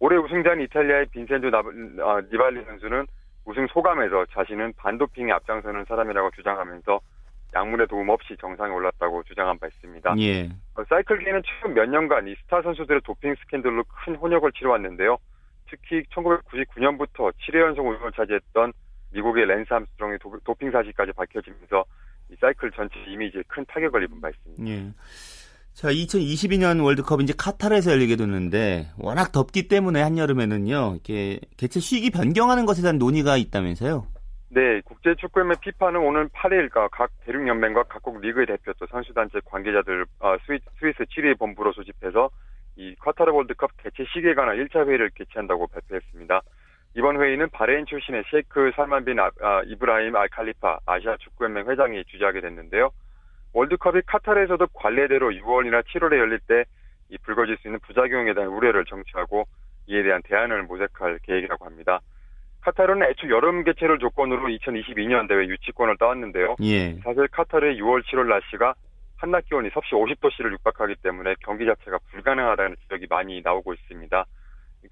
[0.00, 3.06] 올해 우승자인 이탈리아의 빈센조 아, 니발리 선수는
[3.44, 7.00] 우승 소감에서 자신은 반도핑에 앞장서는 사람이라고 주장하면서
[7.54, 10.14] 약물의 도움 없이 정상에 올랐다고 주장한 바 있습니다.
[10.18, 10.48] 예.
[10.74, 15.16] 어, 사이클계는 최근 몇 년간 이 스타 선수들의 도핑 스캔들로 큰 홍역을 치러왔는데요.
[15.70, 18.72] 특히 1999년부터 7회 연속 우승을 차지했던
[19.12, 21.84] 미국의 랜스 암스트롱의 도, 핑 사실까지 밝혀지면서
[22.30, 24.66] 이 사이클 전체 이미지에 큰 타격을 입은 바 있습니다.
[24.66, 24.92] 예.
[25.72, 30.94] 자, 2022년 월드컵 이제 카타르에서 열리게 됐는데 워낙 덥기 때문에 한여름에는요.
[30.94, 34.06] 이렇게 개최 시기 변경하는 것에 대한 논의가 있다면서요.
[34.50, 39.40] 네, 국제 축구연맹 피파는 오는 8일 각 대륙 연맹과 각국 리그의 대표 또 선수 단체
[39.44, 42.30] 관계자들 어, 스위, 스위스 취리히 본부로 소집해서
[42.76, 46.40] 이 카타르 월드컵 개최 시기에 관한 1차 회의를 개최한다고 발표했습니다.
[46.94, 52.04] 이번 회의는 바레인 출신의 셰이크 살만 빈 아, 아, 이브라임 알 칼리파 아시아 축구연맹 회장이
[52.04, 52.90] 주재하게 됐는데요.
[53.52, 56.64] 월드컵이 카타르에서도 관례대로 6월이나 7월에 열릴 때
[57.10, 59.46] 이 불거질 수 있는 부작용에 대한 우려를 청취하고
[59.86, 62.00] 이에 대한 대안을 모색할 계획이라고 합니다.
[62.60, 66.56] 카타르는 애초 여름 개최를 조건으로 2022년 대회 유치권을 따왔는데요.
[66.62, 66.94] 예.
[67.02, 68.74] 사실 카타르의 6월, 7월 날씨가
[69.16, 74.24] 한낮 기온이 섭씨 50도씨를 육박하기 때문에 경기 자체가 불가능하다는 지적이 많이 나오고 있습니다.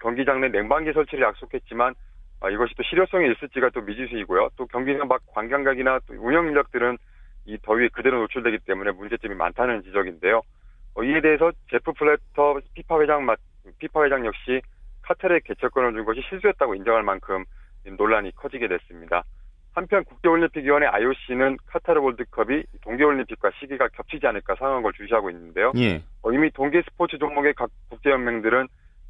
[0.01, 1.95] 경기장 내 냉방기 설치를 약속했지만
[2.41, 4.51] 아, 이것이 또 실효성이 있을지가 또 미지수이고요.
[4.57, 6.99] 또 경기장 밖 관광객이나 또 운영 인력들은
[7.47, 10.43] 이 더위에 그대로 노출되기 때문에 문제점이 많다는 지적인데요.
[10.95, 13.27] 어, 이에 대해서 제프 블래터 피파 회장
[13.79, 14.61] 피파 회장 역시
[15.03, 17.45] 카타르에 개최권을 준 것이 실수였다고 인정할 만큼
[17.97, 19.23] 논란이 커지게 됐습니다.
[19.73, 25.73] 한편 국제올림픽위원회 IOC는 카타르 월드컵이 동계올림픽과 시기가 겹치지 않을까 상황 걸 주시하고 있는데요.
[25.77, 26.03] 예.
[26.23, 28.67] 어, 이미 동계 스포츠 종목의 각 국제연맹들은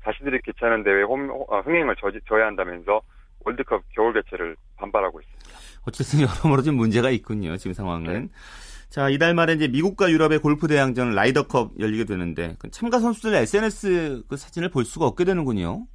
[0.07, 1.97] 자신들이 개최하는 대회 어, 흥행을
[2.29, 3.03] 저해야 한다면서
[3.45, 5.47] 월드컵 겨울 개최를 반발하고 있습니다.
[5.87, 7.57] 어쨌든 여러모로 좀 문제가 있군요.
[7.57, 8.13] 지금 상황은.
[8.13, 8.29] 네.
[8.89, 14.25] 자, 이달 말에 이제 미국과 유럽의 골프 대항전 라이더컵 열리게 되는데 그 참가 선수들의 SNS
[14.29, 15.87] 그 사진을 볼 수가 없게 되는군요.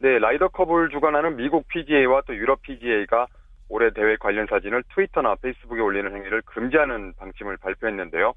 [0.00, 3.26] 네, 라이더컵을 주관하는 미국 PGA와 또 유럽 PGA가
[3.68, 8.34] 올해 대회 관련 사진을 트위터나 페이스북에 올리는 행위를 금지하는 방침을 발표했는데요.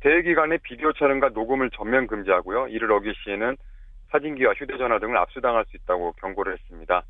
[0.00, 2.68] 대회 기간에 비디오 촬영과 녹음을 전면 금지하고요.
[2.68, 3.56] 이를 어길 시에는
[4.10, 7.02] 사진기와 휴대전화 등을 압수당할 수 있다고 경고를 했습니다.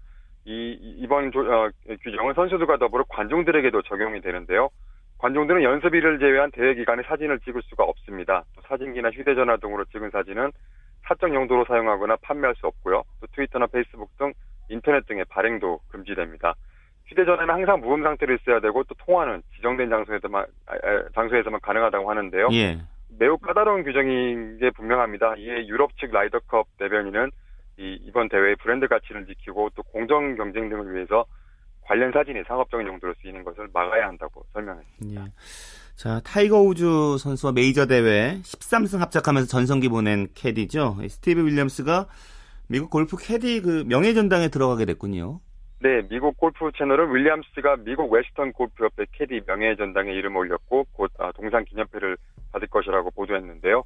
[0.45, 1.71] 이 이번 조, 어,
[2.03, 4.71] 규정은 선수들과 더불어 관중들에게도 적용이 되는데요.
[5.19, 8.45] 관중들은 연습일을 제외한 대회 기간에 사진을 찍을 수가 없습니다.
[8.57, 10.51] 또 사진기나 휴대전화 등으로 찍은 사진은
[11.07, 13.03] 사적 용도로 사용하거나 판매할 수 없고요.
[13.21, 14.33] 또 트위터나 페이스북 등
[14.71, 16.55] 인터넷 등의 발행도 금지됩니다.
[17.07, 20.47] 휴대전화는 항상 무음 상태로 있어야 되고 또 통화는 지정된 장소에서만
[21.15, 22.49] 장소에서만 가능하다고 하는데요.
[22.53, 22.79] 예.
[23.19, 25.37] 매우 까다로운 규정인 게 분명합니다.
[25.37, 27.31] 이에 유럽 측 라이더컵 대변인은
[27.79, 31.25] 이, 이번 대회의 브랜드 가치를 지키고 또 공정 경쟁 등을 위해서
[31.83, 35.23] 관련 사진이 상업적인 용도로 쓰이는 것을 막아야 한다고 설명했습니다.
[35.23, 35.33] 예.
[35.97, 36.85] 자, 타이거 우즈
[37.19, 40.99] 선수와 메이저 대회 13승 합작하면서 전성기 보낸 캐디죠.
[41.09, 42.07] 스티브 윌리엄스가
[42.69, 45.41] 미국 골프 캐디 그 명예 전당에 들어가게 됐군요.
[45.83, 51.33] 네, 미국 골프 채널은 윌리엄스가 미국 웨스턴 골프협회 캐디 명예 전당에 이름 올렸고 곧 아,
[51.33, 52.19] 동상 기념패를
[52.53, 53.85] 받을 것이라고 보도했는데요.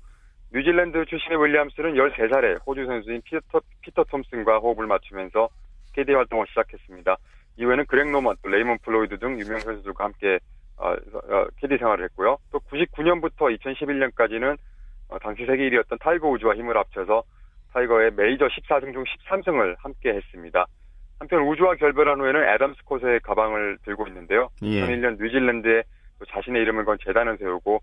[0.53, 5.49] 뉴질랜드 출신의 윌리엄스는 13살에 호주 선수인 피터, 피터 톰슨과 호흡을 맞추면서
[5.93, 7.17] 캐디 활동을 시작했습니다.
[7.59, 10.41] 이후에는 그렉 노먼, 또 레이먼 플로이드 등 유명 선수들과 함께
[10.77, 12.39] 어, 어, 캐디 생활을 했고요.
[12.51, 14.59] 또 99년부터 2011년까지는
[15.11, 17.23] 어, 당시 세계 1위였던 타이거 우즈와 힘을 합쳐서
[17.73, 20.67] 타이거의 메이저 14승 중 13승을 함께 했습니다.
[21.25, 24.51] 한편 우즈와 결별한 후에는 애덤 스콧의 가방을 들고 있는데요.
[24.63, 24.83] 예.
[24.83, 25.83] 2001년 뉴질랜드에
[26.31, 27.81] 자신의 이름을 건 재단을 세우고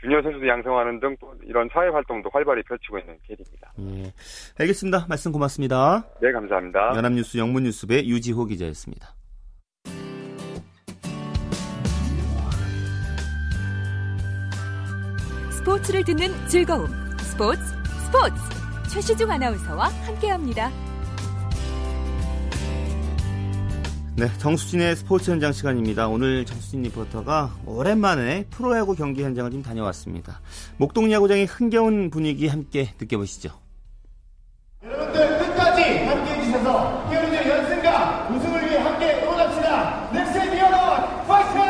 [0.00, 3.72] 주니어 선수도 양성하는 등 또 이런 사회 활동도 활발히 펼치고 있는 캐디입니다.
[3.80, 4.12] 예.
[4.60, 5.06] 알겠습니다.
[5.08, 6.04] 말씀 고맙습니다.
[6.20, 6.94] 네, 감사합니다.
[6.96, 9.14] 연합뉴스 영문뉴스부의 유지호 기자였습니다.
[15.50, 16.88] 스포츠를 듣는 즐거움.
[17.20, 17.60] 스포츠,
[18.06, 18.34] 스포츠.
[18.92, 20.91] 최시중 아나운서와 함께합니다.
[24.14, 26.06] 네, 정수진의 스포츠 현장 시간입니다.
[26.06, 30.42] 오늘 정수진 리포터가 오랜만에 프로야구 경기 현장을 좀 다녀왔습니다.
[30.76, 33.50] 목동 야구장의 흥겨운 분위기 함께 느껴보시죠.
[34.84, 40.10] 여러분들 끝까지 함께 해주셔서 히어로즈 연승과 우승을 위해 함께 응원합시다.
[40.12, 40.76] 넥센 히어로
[41.26, 41.62] 파이팅!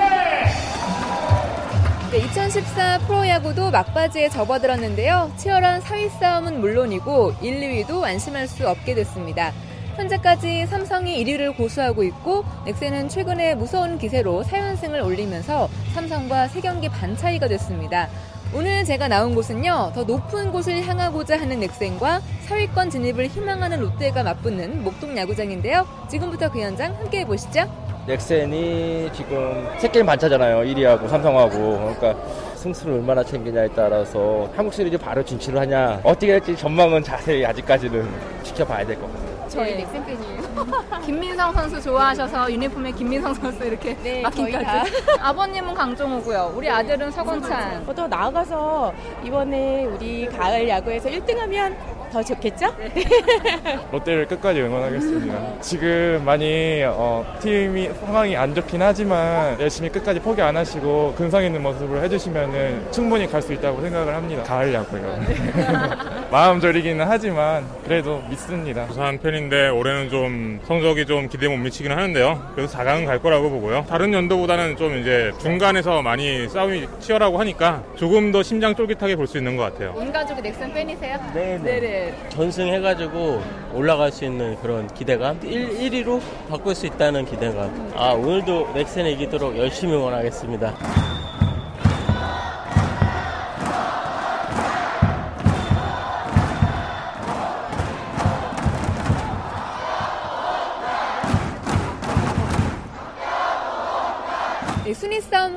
[2.10, 5.32] 네, 2014 프로야구도 막바지에 접어들었는데요.
[5.36, 9.52] 치열한 4위 싸움은 물론이고 1, 2위도 안심할 수 없게 됐습니다.
[9.96, 17.46] 현재까지 삼성이 1위를 고수하고 있고 넥센은 최근에 무서운 기세로 4연승을 올리면서 삼성과 3경기 반 차이가
[17.48, 18.08] 됐습니다.
[18.54, 24.84] 오늘 제가 나온 곳은요, 더 높은 곳을 향하고자 하는 넥센과 사위권 진입을 희망하는 롯데가 맞붙는
[24.84, 25.86] 목동 야구장인데요.
[26.10, 27.64] 지금부터 그 현장 함께 해보시죠.
[28.06, 30.58] 넥센이 지금 세 게임 반차잖아요.
[30.70, 31.94] 1위하고 삼성하고.
[31.96, 32.14] 그러니까
[32.56, 36.00] 승수를 얼마나 챙기냐에 따라서 한국 시리즈 바로 진출을 하냐.
[36.02, 38.06] 어떻게 될지 전망은 자세히 아직까지는
[38.42, 39.21] 지켜봐야 될 것 같아요.
[39.52, 39.84] 저희 네.
[39.84, 40.42] 넥센 팬이에요.
[41.04, 44.92] 김민성 선수 좋아하셔서 유니폼에 김민성 선수 이렇게 네, 막힌까지.
[45.20, 46.54] 아버님은 강정호고요.
[46.56, 47.84] 우리 아들은 서건찬.
[47.92, 51.76] 더 나아가서 이번에 우리 가을 야구에서 1등하면
[52.12, 52.66] 더 좋겠죠?
[52.76, 52.92] 네.
[53.90, 55.60] 롯데를 끝까지 응원하겠습니다.
[55.62, 61.62] 지금 많이 어, 팀이 상황이 안 좋긴 하지만 열심히 끝까지 포기 안 하시고 근성 있는
[61.62, 64.42] 모습을 해주시면 충분히 갈 수 있다고 생각을 합니다.
[64.44, 65.18] 가을 야구요.
[66.30, 68.86] 마음 졸이기는 하지만 그래도 믿습니다.
[68.86, 72.52] 부산 팬인데 올해는 좀 성적이 좀 기대 못 미치기는 하는데요.
[72.54, 73.84] 그래서 4강은 갈 거라고 보고요.
[73.88, 79.38] 다른 연도보다는 좀 이제 중간에서 많이 싸움이 치열하고 하니까 조금 더 심장 쫄깃하게 볼 수
[79.38, 79.92] 있는 것 같아요.
[79.96, 81.16] 온 가족이 넥슨 팬이세요?
[81.34, 81.80] 네, 네.
[82.30, 83.42] 전승해가지고
[83.74, 85.38] 올라갈 수 있는 그런 기대감?
[85.42, 87.92] 1, 1위로 바꿀 수 있다는 기대감.
[87.96, 91.11] 아 오늘도 넥센이 이기도록 열심히 응원하겠습니다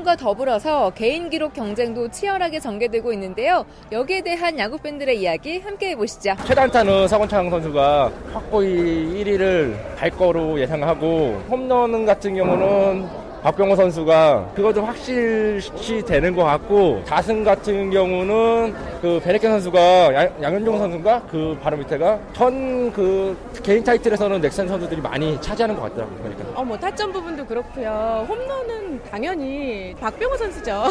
[0.05, 3.65] 싸움과 더불어서 개인 기록 경쟁도 치열하게 전개되고 있는데요.
[3.91, 6.35] 여기에 대한 야구 팬들의 이야기 함께 해보시죠.
[6.45, 16.01] 최단타는 서건창 선수가 확고히 1위를 갈 거로 예상하고 홈런 같은 경우는 박병호 선수가 그것도 확실시
[16.01, 22.19] 되는 것 같고 자승 같은 경우는 그 베레켄 선수가 양, 양현종 선수인가 그 바로 밑에가
[22.33, 26.17] 전 그 개인 타이틀에서는 넥센 선수들이 많이 차지하는 것 같더라고요.
[26.17, 26.61] 그러니까.
[26.61, 28.25] 어뭐 타점 부분도 그렇고요.
[28.27, 30.83] 홈런은 당연히 박병호 선수죠.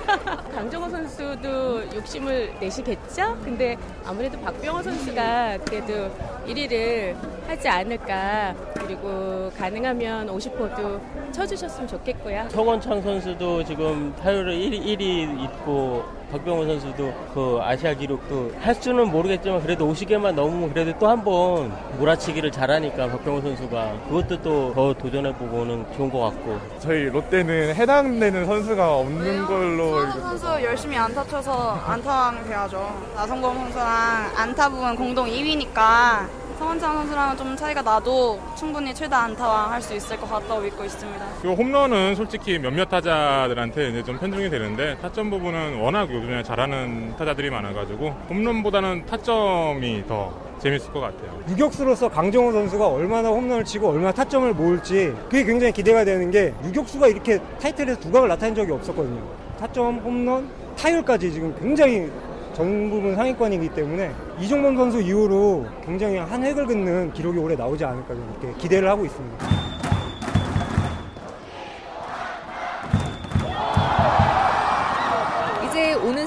[0.54, 3.36] 강정호 선수도 욕심을 내시겠죠?
[3.44, 6.10] 근데 아무래도 박병호 선수가 그래도
[6.46, 7.14] 1위를
[7.46, 8.54] 하지 않을까.
[8.74, 11.00] 그리고 가능하면 50호도
[11.32, 12.46] 쳐주셨으면 좋겠고요.
[12.48, 16.02] 서건창 선수도 지금 타율을 1위, 1위 있고
[16.32, 21.70] 박병호 선수도 그 아시아 기록도 할 수는 모르겠지만 그래도 50개만 넘으면 그래도 또 한 번
[21.98, 28.96] 몰아치기를 잘하니까 박병호 선수가 그것도 또 더 도전해보고는 좋은 것 같고 저희 롯데는 해당되는 선수가
[28.96, 29.46] 없는 왜요?
[29.46, 33.86] 걸로 서건 선수 열심히 안타 쳐서 안타왕 돼야죠 나성범 선수랑
[34.34, 36.26] 안타 부분 공동 2위니까
[36.58, 41.26] 서원창 선수랑은 좀 차이가 나도 충분히 최다 안타왕 할수 있을 것 같다고 믿고 있습니다.
[41.44, 47.50] 이 홈런은 솔직히 몇몇 타자들한테 이제 좀 편중이 되는데 타점 부분은 워낙 요즘에 잘하는 타자들이
[47.50, 51.40] 많아가지고 홈런보다는 타점이 더 재밌을 것 같아요.
[51.48, 57.08] 유격수로서 강정호 선수가 얼마나 홈런을 치고 얼마나 타점을 모을지 그게 굉장히 기대가 되는 게 유격수가
[57.08, 59.20] 이렇게 타이틀에서 두각을 나타낸 적이 없었거든요.
[59.58, 62.10] 타점, 홈런, 타율까지 지금 굉장히
[62.54, 68.14] 전 부분 상위권이기 때문에 이종범 선수 이후로 굉장히 한 획을 긋는 기록이 올해 나오지 않을까
[68.14, 69.81] 이렇게 기대를 하고 있습니다.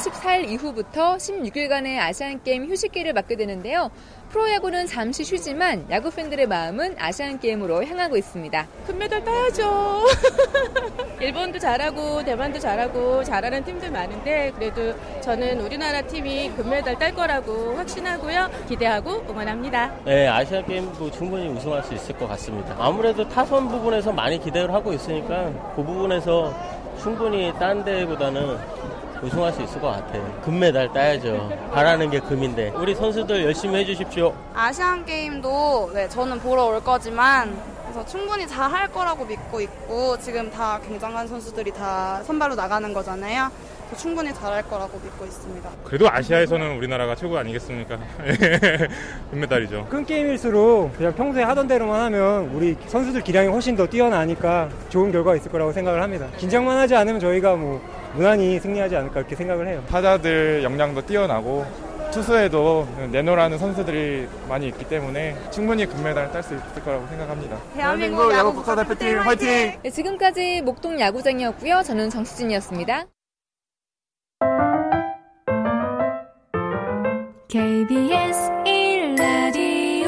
[0.05, 3.89] 14일 이후부터 16일간의 아시안게임 휴식기를 맞게 되는데요.
[4.29, 8.67] 프로야구는 잠시 쉬지만 야구 팬들의 마음은 아시안 게임으로 향하고 있습니다.
[8.85, 10.05] 금메달 따야죠.
[11.21, 18.49] 일본도 잘하고 대만도 잘하고 잘하는 팀들 많은데 그래도 저는 우리나라 팀이 금메달 딸 거라고 확신하고요.
[18.67, 19.95] 기대하고 응원합니다.
[20.05, 22.75] 네, 아시안 게임도 충분히 우승할 수 있을 것 같습니다.
[22.77, 26.53] 아무래도 타선 부분에서 많이 기대를 하고 있으니까 그 부분에서
[27.01, 28.57] 충분히 딴 데보다는
[29.21, 30.41] 우승할 수 있을 것 같아요.
[30.43, 31.49] 금메달 따야죠.
[31.73, 34.33] 바라는 게 금인데 우리 선수들 열심히 해주십시오.
[34.53, 40.49] 아시안 게임도 네, 저는 보러 올 거지만 그래서 충분히 잘 할 거라고 믿고 있고 지금
[40.51, 43.49] 다 굉장한 선수들이 다 선발로 나가는 거잖아요.
[43.97, 45.69] 충분히 잘할 거라고 믿고 있습니다.
[45.83, 47.97] 그래도 아시아에서는 우리나라가 최고 아니겠습니까?
[49.31, 49.87] 금메달이죠.
[49.89, 55.37] 큰 게임일수록 그냥 평소에 하던 대로만 하면 우리 선수들 기량이 훨씬 더 뛰어나니까 좋은 결과가
[55.37, 56.27] 있을 거라고 생각을 합니다.
[56.37, 57.79] 긴장만 하지 않으면 저희가 뭐
[58.15, 59.83] 무난히 승리하지 않을까 이렇게 생각을 해요.
[59.89, 61.65] 타자들 역량도 뛰어나고
[62.11, 67.57] 투수에도 내노라는 선수들이 많이 있기 때문에 충분히 금메달을 딸 수 있을 거라고 생각합니다.
[67.73, 69.73] 대한민국 야구 국가대표팀 화이팅!
[69.83, 71.83] 네, 지금까지 목동 야구장이었고요.
[71.83, 73.05] 저는 정수진이었습니다.
[77.49, 80.05] KBS 1라디오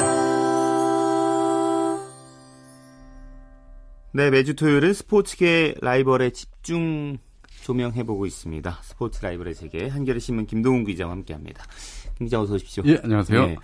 [4.12, 7.18] 네, 매주 토요일은 스포츠계 라이벌의 집중
[7.62, 8.78] 조명해보고 있습니다.
[8.82, 11.64] 스포츠 라이벌의 세계 한겨레 신문 김동훈 기자와 함께합니다.
[12.16, 12.82] 김 기자 어서 오십시오.
[12.86, 13.46] 예, 안녕하세요.
[13.46, 13.56] 네.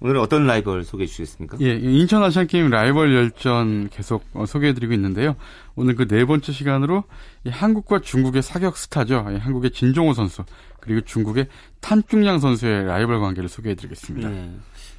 [0.00, 1.58] 오늘 어떤 라이벌 소개해 주시겠습니까?
[1.60, 5.34] 예, 인천 아시안 게임 라이벌 열전 계속 어, 소개해 드리고 있는데요.
[5.74, 7.02] 오늘 그 네 번째 시간으로
[7.48, 9.24] 한국과 중국의 사격 스타죠.
[9.40, 10.44] 한국의 진종호 선수
[10.80, 11.48] 그리고 중국의
[11.80, 14.28] 탄중양 선수의 라이벌 관계를 소개해 드리겠습니다.
[14.28, 14.52] 네.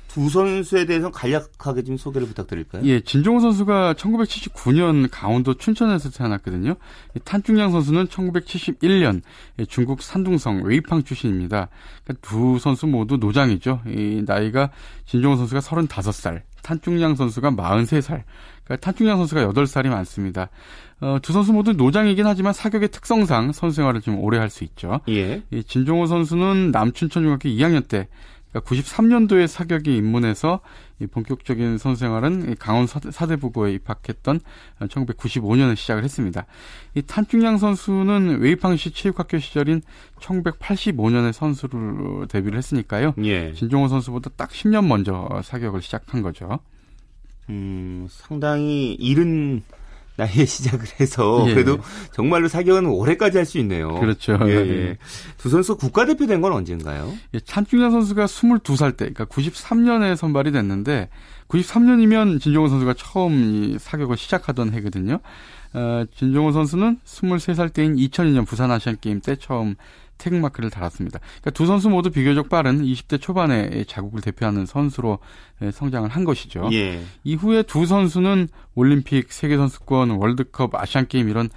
[0.09, 2.83] 두 선수에 대해서 간략하게 좀 소개를 부탁드릴까요?
[2.83, 6.75] 예, 진종호 선수가 1979년 강원도 춘천에서 태어났거든요.
[7.23, 9.21] 탄중양 선수는 1971년
[9.69, 11.69] 중국 산둥성 웨이팡 출신입니다.
[12.03, 13.81] 그러니까 두 선수 모두 노장이죠.
[13.87, 14.71] 이 나이가
[15.05, 18.23] 진종호 선수가 35살, 탄중양 선수가 43살.
[18.63, 20.49] 그러니까 탄중양 선수가 8살이 많습니다.
[21.01, 24.99] 어, 두 선수 모두 노장이긴 하지만 사격의 특성상 선수 생활을 좀 오래 할 수 있죠.
[25.07, 25.41] 예.
[25.51, 28.07] 이 진종호 선수는 남춘천중학교 2학년 때
[28.51, 30.61] 그러니까 93년도에 사격이 입문해서
[31.11, 34.39] 본격적인 선수 생활은 강원 사대부고에 입학했던
[34.81, 36.45] 1995년에 시작을 했습니다.
[36.95, 39.81] 이 탄중양 선수는 웨이팡시 체육학교 시절인
[40.19, 43.13] 1985년에 선수로 데뷔를 했으니까요.
[43.23, 43.53] 예.
[43.53, 46.59] 진종호 선수보다 딱 10년 먼저 사격을 시작한 거죠.
[47.49, 49.63] 음, 상당히 이른
[50.19, 51.53] 나이에 시작을 해서 예.
[51.53, 51.77] 그래도
[52.11, 53.99] 정말로 사격은 올해까지 할 수 있네요.
[53.99, 54.37] 그렇죠.
[54.43, 54.87] 예, 예.
[54.89, 54.97] 예.
[55.37, 57.11] 두 선수 국가대표 된 건 언젠가요?
[57.33, 61.09] 예, 찬중현 선수가 22살 때, 그러니까 93년에 선발이 됐는데
[61.47, 65.19] 93년이면 진종호 선수가 처음 이 사격을 시작하던 해거든요.
[65.73, 69.75] 어, 진종호 선수는 23살 때인 2002년 부산 아시안 게임 때 처음
[70.19, 71.19] 태극마크를 달았습니다.
[71.19, 75.17] 그러니까 두 선수 모두 비교적 빠른 20대 초반에 자국을 대표하는 선수로
[75.73, 76.69] 성장을 한 것이죠.
[76.73, 77.01] 예.
[77.23, 81.49] 이후에 두 선수는 올림픽, 세계선수권, 월드컵, 아시안게임 이런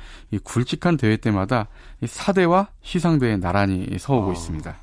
[0.44, 1.68] 굵직한 대회 때마다
[2.03, 4.33] 4대와 시상대에 나란히 서오고 어.
[4.33, 4.77] 있습니다.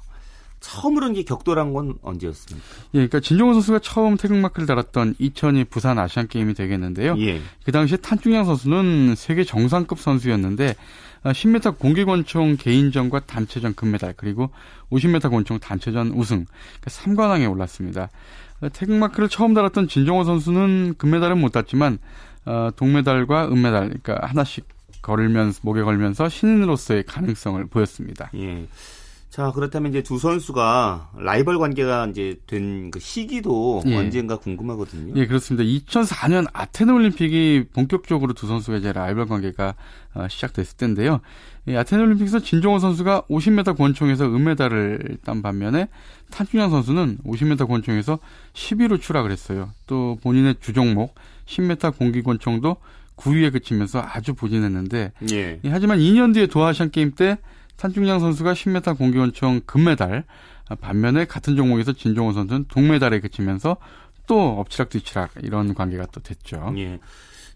[0.59, 2.67] 처음으로 이게 격돌한 건 언제였습니까?
[2.93, 7.15] 예, 그러니까 진종호 선수가 처음 태극마크를 달았던 2002 부산 아시안 게임이 되겠는데요.
[7.19, 7.41] 예.
[7.63, 10.75] 그 당시에 탄중양 선수는 세계 정상급 선수였는데
[11.23, 14.49] 10m 공기권총 개인전과 단체전 금메달 그리고
[14.91, 18.09] 50m 권총 단체전 우승 그러니까 3관왕에 올랐습니다.
[18.73, 21.97] 태극마크를 처음 달았던 진종호 선수는 금메달은 못 땄지만
[22.45, 24.67] 어, 동메달과 은메달 그러니까 하나씩
[25.01, 28.31] 걸면서 목에 걸면서 신인으로서의 가능성을 보였습니다.
[28.35, 28.67] 예.
[29.29, 33.95] 자, 그렇다면 이제 두 선수가 라이벌 관계가 이제 된 그 시기도 예.
[33.95, 35.13] 언젠가 궁금하거든요.
[35.15, 35.63] 예, 그렇습니다.
[35.63, 39.75] 2004년 아테네 올림픽이 본격적으로 두 선수가 이제 라이벌 관계가
[40.15, 41.19] 어, 시작됐을 텐데요.
[41.67, 45.87] 이 아테네 올림픽에서 진종호 선수가 50m 권총에서 은메달을 딴 반면에
[46.31, 48.17] 탄준양 선수는 50m 권총에서
[48.53, 49.69] 10위로 추락을 했어요.
[49.85, 51.13] 또 본인의 주종목
[51.45, 52.77] 10m 공기 권총도
[53.17, 55.59] 9위에 그치면서 아주 부진했는데 예.
[55.63, 57.37] 예, 하지만 2년 뒤에 도하 아시안 게임 때
[57.79, 60.25] 탄중양 선수가 10m 공기원총 금메달,
[60.81, 63.77] 반면에 같은 종목에서 진종호 선수는 동메달에 그치면서
[64.27, 66.73] 또 엎치락뒤치락 이런 관계가 또 됐죠.
[66.77, 66.99] 예.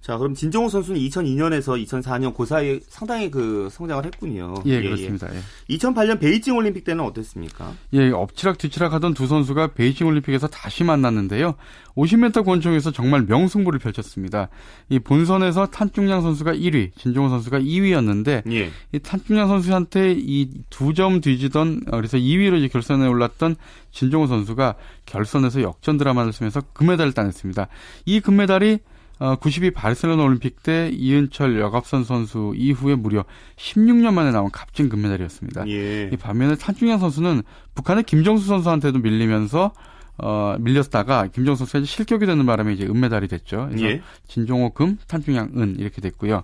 [0.04, 4.54] 자, 그럼 진정호 선수는 2002년에서 2004년 그 사이에 상당히 그 성장을 했군요.
[4.66, 5.30] 예, 그렇습니다.
[5.34, 5.40] 예.
[5.78, 7.72] 2008년 베이징 올림픽 때는 어땠습니까?
[7.94, 11.56] 예, 엎치락 뒤치락 하던 두 선수가 베이징 올림픽에서 다시 만났는데요.
[11.96, 14.50] 50m 권총에서 정말 명승부를 펼쳤습니다.
[14.90, 18.72] 이 본선에서 탄중양 선수가 1위, 진종호 선수가 2위였는데 예.
[18.92, 23.56] 이 탄중양 선수한테 이 두 점 뒤지던 어, 그래서 2위로 이제 결선에 올랐던
[23.92, 27.68] 진종호 선수가 결선에서 역전 드라마를 쓰면서 금메달을 따냈습니다.
[28.06, 28.80] 이 금메달이
[29.20, 33.24] 어, 92 바르셀로나 올림픽 때 이은철 여갑선 선수 이후에 무려
[33.58, 35.68] 16년 만에 나온 값진 금메달이었습니다.
[35.68, 36.10] 예.
[36.12, 37.44] 이 반면에 탄중양 선수는
[37.76, 39.72] 북한의 김정수 선수한테도 밀리면서
[40.18, 43.68] 어, 밀렸다가 김정수 선수가 실격이 되는 바람에 이제 은메달이 됐죠.
[43.70, 44.02] 그래서 예.
[44.28, 46.44] 진종호 금, 탄중양 은 이렇게 됐고요.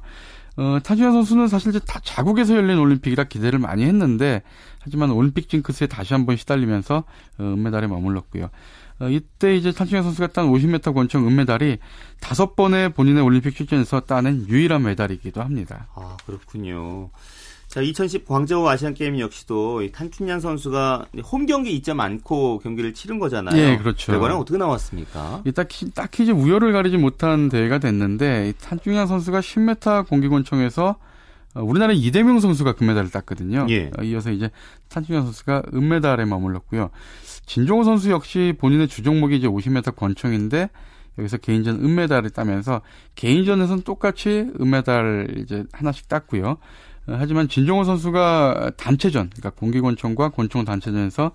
[0.58, 4.42] 어, 탄중양 선수는 사실 이제 다 자국에서 열린 올림픽이라 기대를 많이 했는데
[4.80, 6.98] 하지만 올림픽 징크스에 다시 한번 시달리면서
[7.38, 8.50] 어, 은메달에 머물렀고요.
[9.00, 11.78] 어, 이때 이제 탄중양 선수가 딴 50m 권총 은메달이
[12.20, 15.88] 다섯 번의 본인의 올림픽 출전에서 따낸 유일한 메달이기도 합니다.
[15.96, 17.10] 아, 그렇군요.
[17.70, 23.20] 자, 2010 광저우 아시안 게임 역시도 이 탄춘양 선수가 홈 경기 있지 않고 경기를 치른
[23.20, 23.56] 거잖아요.
[23.62, 24.12] 예, 그렇죠.
[24.12, 25.44] 결과는 어떻게 나왔습니까?
[25.46, 30.96] 이 딱히, 딱히 이제 우열을 가리지 못한 대회가 됐는데, 이 탄중양 선수가 10m 공기권총에서 어,
[31.56, 33.66] 우리나라 이대명 선수가 금메달을 땄거든요.
[33.70, 33.90] 예.
[33.98, 34.50] 어, 이어서 이제
[34.90, 36.90] 탄중양 선수가 은메달에 머물렀고요.
[37.46, 40.70] 진종호 선수 역시 본인의 주종목이 이제 50m 권총인데,
[41.18, 42.82] 여기서 개인전 은메달을 따면서
[43.16, 46.50] 개인전에서는 똑같이 은메달 이제 하나씩 땄고요.
[46.52, 46.58] 어,
[47.18, 51.32] 하지만 진종호 선수가 단체전, 그러니까 공기권총과 권총 단체전에서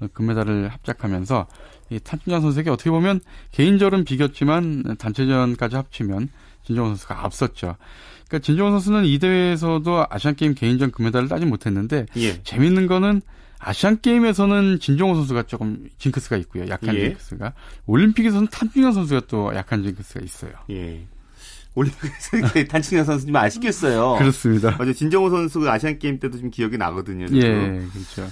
[0.00, 1.46] 어, 금메달을 합작하면서
[1.90, 3.20] 이 탄준양 선수에게 어떻게 보면
[3.52, 6.28] 개인전은 비겼지만 단체전까지 합치면
[6.64, 7.76] 진종호 선수가 앞섰죠.
[8.28, 12.42] 그러니까 진종호 선수는 이 대회에서도 아시안 게임 개인전 금메달을 따지 못했는데 예.
[12.42, 13.22] 재밌는 거는
[13.58, 16.68] 아시안 게임에서는 진종호 선수가 조금 징크스가 있고요.
[16.68, 17.08] 약한 예.
[17.08, 17.52] 징크스가
[17.86, 20.52] 올림픽에서는 탄준양 선수가 또 약한 징크스가 있어요.
[20.70, 21.06] 예.
[21.74, 22.36] 올림픽에서
[22.68, 24.16] 탄춘양 선수 좀 아쉽겠어요.
[24.18, 24.76] 그렇습니다.
[24.78, 24.92] 맞아요.
[24.92, 27.26] 진정호 선수가 아시안 게임 때도 좀 기억이 나거든요.
[27.32, 27.90] 예, 저도.
[27.92, 28.30] 그렇죠.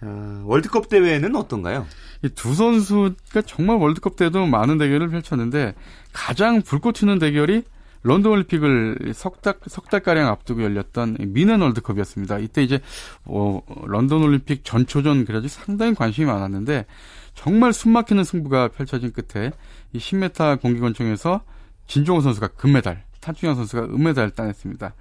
[0.00, 1.86] 자, 월드컵 대회는 어떤가요?
[2.22, 5.74] 이 두 선수가 정말 월드컵 때도 많은 대결을 펼쳤는데
[6.12, 7.62] 가장 불꽃 튀는 대결이
[8.06, 12.38] 런던 올림픽을 석 달, 석 달 가량 앞두고 열렸던 미넨 월드컵이었습니다.
[12.38, 12.80] 이때 이제,
[13.24, 16.86] 어, 런던 올림픽 전초전 그래도 상당히 관심이 많았는데,
[17.34, 19.50] 정말 숨막히는 승부가 펼쳐진 끝에,
[19.92, 21.42] 이 10m 공기권총에서
[21.86, 24.94] 진종호 선수가 금메달, 탄중현 선수가 은메달 따냈습니다.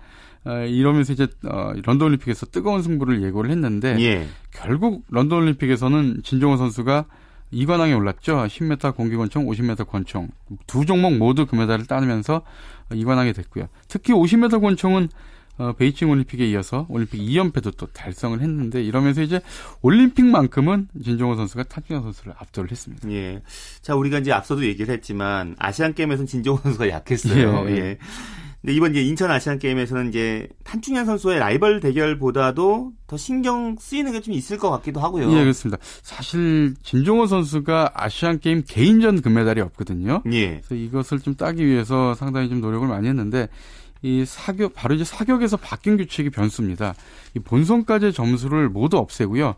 [0.45, 4.27] 어, 이러면서 이제, 어, 런던 올림픽에서 뜨거운 승부를 예고를 했는데, 예.
[4.51, 7.05] 결국 런던 올림픽에서는 진종호 선수가
[7.53, 8.45] 2관왕에 올랐죠.
[8.47, 10.29] 10m 공기 권총, 50m 권총.
[10.67, 12.41] 두 종목 모두 금메달을 따면서
[12.89, 13.67] 2관왕이 됐고요.
[13.87, 15.09] 특히 50m 권총은
[15.57, 19.39] 어, 베이징 올림픽에 이어서 올림픽 2연패도 또 달성을 했는데 이러면서 이제
[19.81, 23.09] 올림픽만큼은 진종호 선수가 타준현 선수를 압도를 했습니다.
[23.11, 23.41] 예.
[23.81, 27.67] 자, 우리가 이제 앞서도 얘기를 했지만 아시안 게임에서는 진종호 선수가 약했어요.
[27.71, 27.75] 예.
[27.75, 27.97] 예.
[28.66, 34.22] 근데 이번 이제 인천 아시안 게임에서는 이제 탄충현 선수의 라이벌 대결보다도 더 신경 쓰이는 게
[34.22, 35.32] 좀 있을 것 같기도 하고요.
[35.32, 35.78] 예, 그렇습니다.
[36.01, 40.24] 사실 진종호 선수가 아시안 게임 개인전 금메달이 없거든요.
[40.32, 40.61] 예.
[40.61, 43.49] 그래서 이것을 좀 따기 위해서 상당히 좀 노력을 많이 했는데
[44.01, 46.95] 이 사격 바로 이제 사격에서 바뀐 규칙이 변수입니다.
[47.36, 49.53] 이 본선까지의 점수를 모두 없애고요.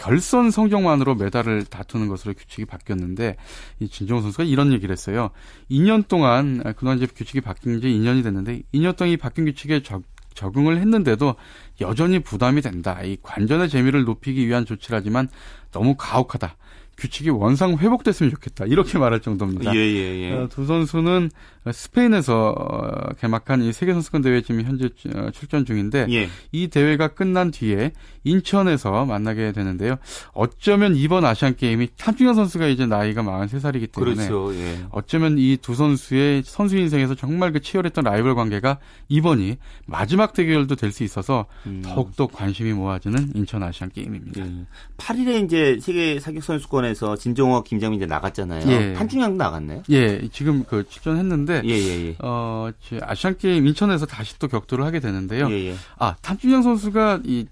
[0.00, 3.36] 결선 성적만으로 메달을 다투는 것으로 규칙이 바뀌었는데
[3.80, 5.30] 이 진정호 선수가 이런 얘기를 했어요.
[5.70, 9.82] 2년 동안 아, 그동안 이제 규칙이 바뀐 지 2년이 됐는데 2년 동안 이 바뀐 규칙에
[9.82, 11.34] 적, 적응을 했는데도
[11.82, 13.02] 여전히 부담이 된다.
[13.02, 15.28] 이 관전의 재미를 높이기 위한 조치라지만
[15.70, 16.56] 너무 가혹하다.
[17.00, 18.66] 규칙이 원상 회복됐으면 좋겠다.
[18.66, 19.74] 이렇게 말할 정도입니다.
[19.74, 20.32] 예, 예, 예.
[20.32, 21.30] 어, 두 선수는
[21.72, 26.28] 스페인에서 어, 개막한 이 세계 선수권 대회 지금 현재 어, 출전 중인데 예.
[26.52, 27.92] 이 대회가 끝난 뒤에
[28.24, 29.96] 인천에서 만나게 되는데요.
[30.32, 34.54] 어쩌면 이번 아시안 게임이 탐중현 선수가 이제 나이가 43살이기 때문에 그렇죠.
[34.54, 34.78] 예.
[34.90, 38.78] 어쩌면 이 두 선수의 선수 인생에서 정말 그 치열했던 라이벌 관계가
[39.08, 41.82] 이번이 마지막 대결도 될 수 있어서 음.
[41.84, 44.44] 더욱더 관심이 모아지는 인천 아시안 게임입니다.
[44.44, 44.66] 예.
[44.96, 48.70] 8일에 이제 세계 사격 선수권에 서 진종호, 김정민 이제 나갔잖아요.
[48.70, 48.94] 예.
[48.94, 49.82] 한중양도 나갔나요?
[49.90, 52.16] 예, 지금 그 출전했는데 예, 예, 예.
[52.20, 52.70] 어,
[53.02, 55.50] 아시안 게임 인천에서 다시 또 격투를 하게 되는데요.
[55.50, 55.74] 예, 예.
[55.98, 57.46] 아, 탐준영 선수가 이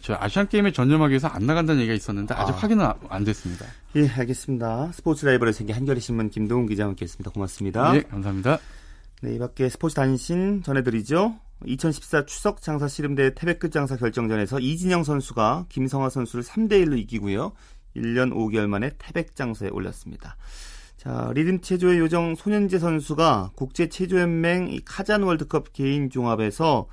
[0.00, 2.56] 저 아시안 게임에 전념하기 위해서 안 나간다는 얘기가 있었는데 아직 아.
[2.56, 3.66] 확인은 안 됐습니다.
[3.96, 4.92] 예, 알겠습니다.
[4.92, 7.30] 스포츠 라이벌의 생기 한겨레 신문 김동훈 기자와 함께했습니다.
[7.30, 7.94] 고맙습니다.
[7.96, 8.58] 예, 감사합니다.
[9.22, 11.34] 네, 이밖에 스포츠 단신 전해드리죠.
[11.66, 17.52] 2014 추석 장사 씨름대 태백급 장사 결정전에서 이진영 선수가 김성화 선수를 3대 1로 이기고요.
[17.96, 20.36] 1년 5개월 만에 태백 장사에 올랐습니다.
[20.96, 26.86] 자, 리듬 체조의 요정 손현재 선수가 국제 체조연맹 카잔 월드컵 개인 종합에서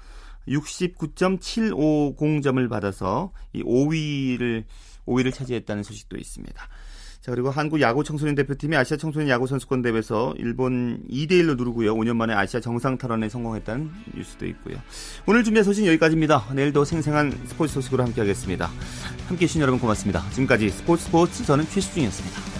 [0.47, 4.63] 69.750점을 받아서 이 5위를
[5.05, 6.67] 5위를 차지했다는 소식도 있습니다.
[7.21, 11.93] 자, 그리고 한국 야구 청소년 대표팀이 아시아 청소년 야구 선수권 대회에서 일본 2대 1로 누르고요.
[11.95, 14.77] 5년 만에 아시아 정상 탈환에 성공했다는 뉴스도 있고요.
[15.25, 16.45] 오늘 준비한 소식 여기까지입니다.
[16.53, 18.71] 내일도 생생한 스포츠 소식으로 함께 하겠습니다.
[19.27, 20.23] 함께 해주신 여러분 고맙습니다.
[20.31, 22.58] 지금까지 스포츠 스포츠 저는 최시중이었습니다.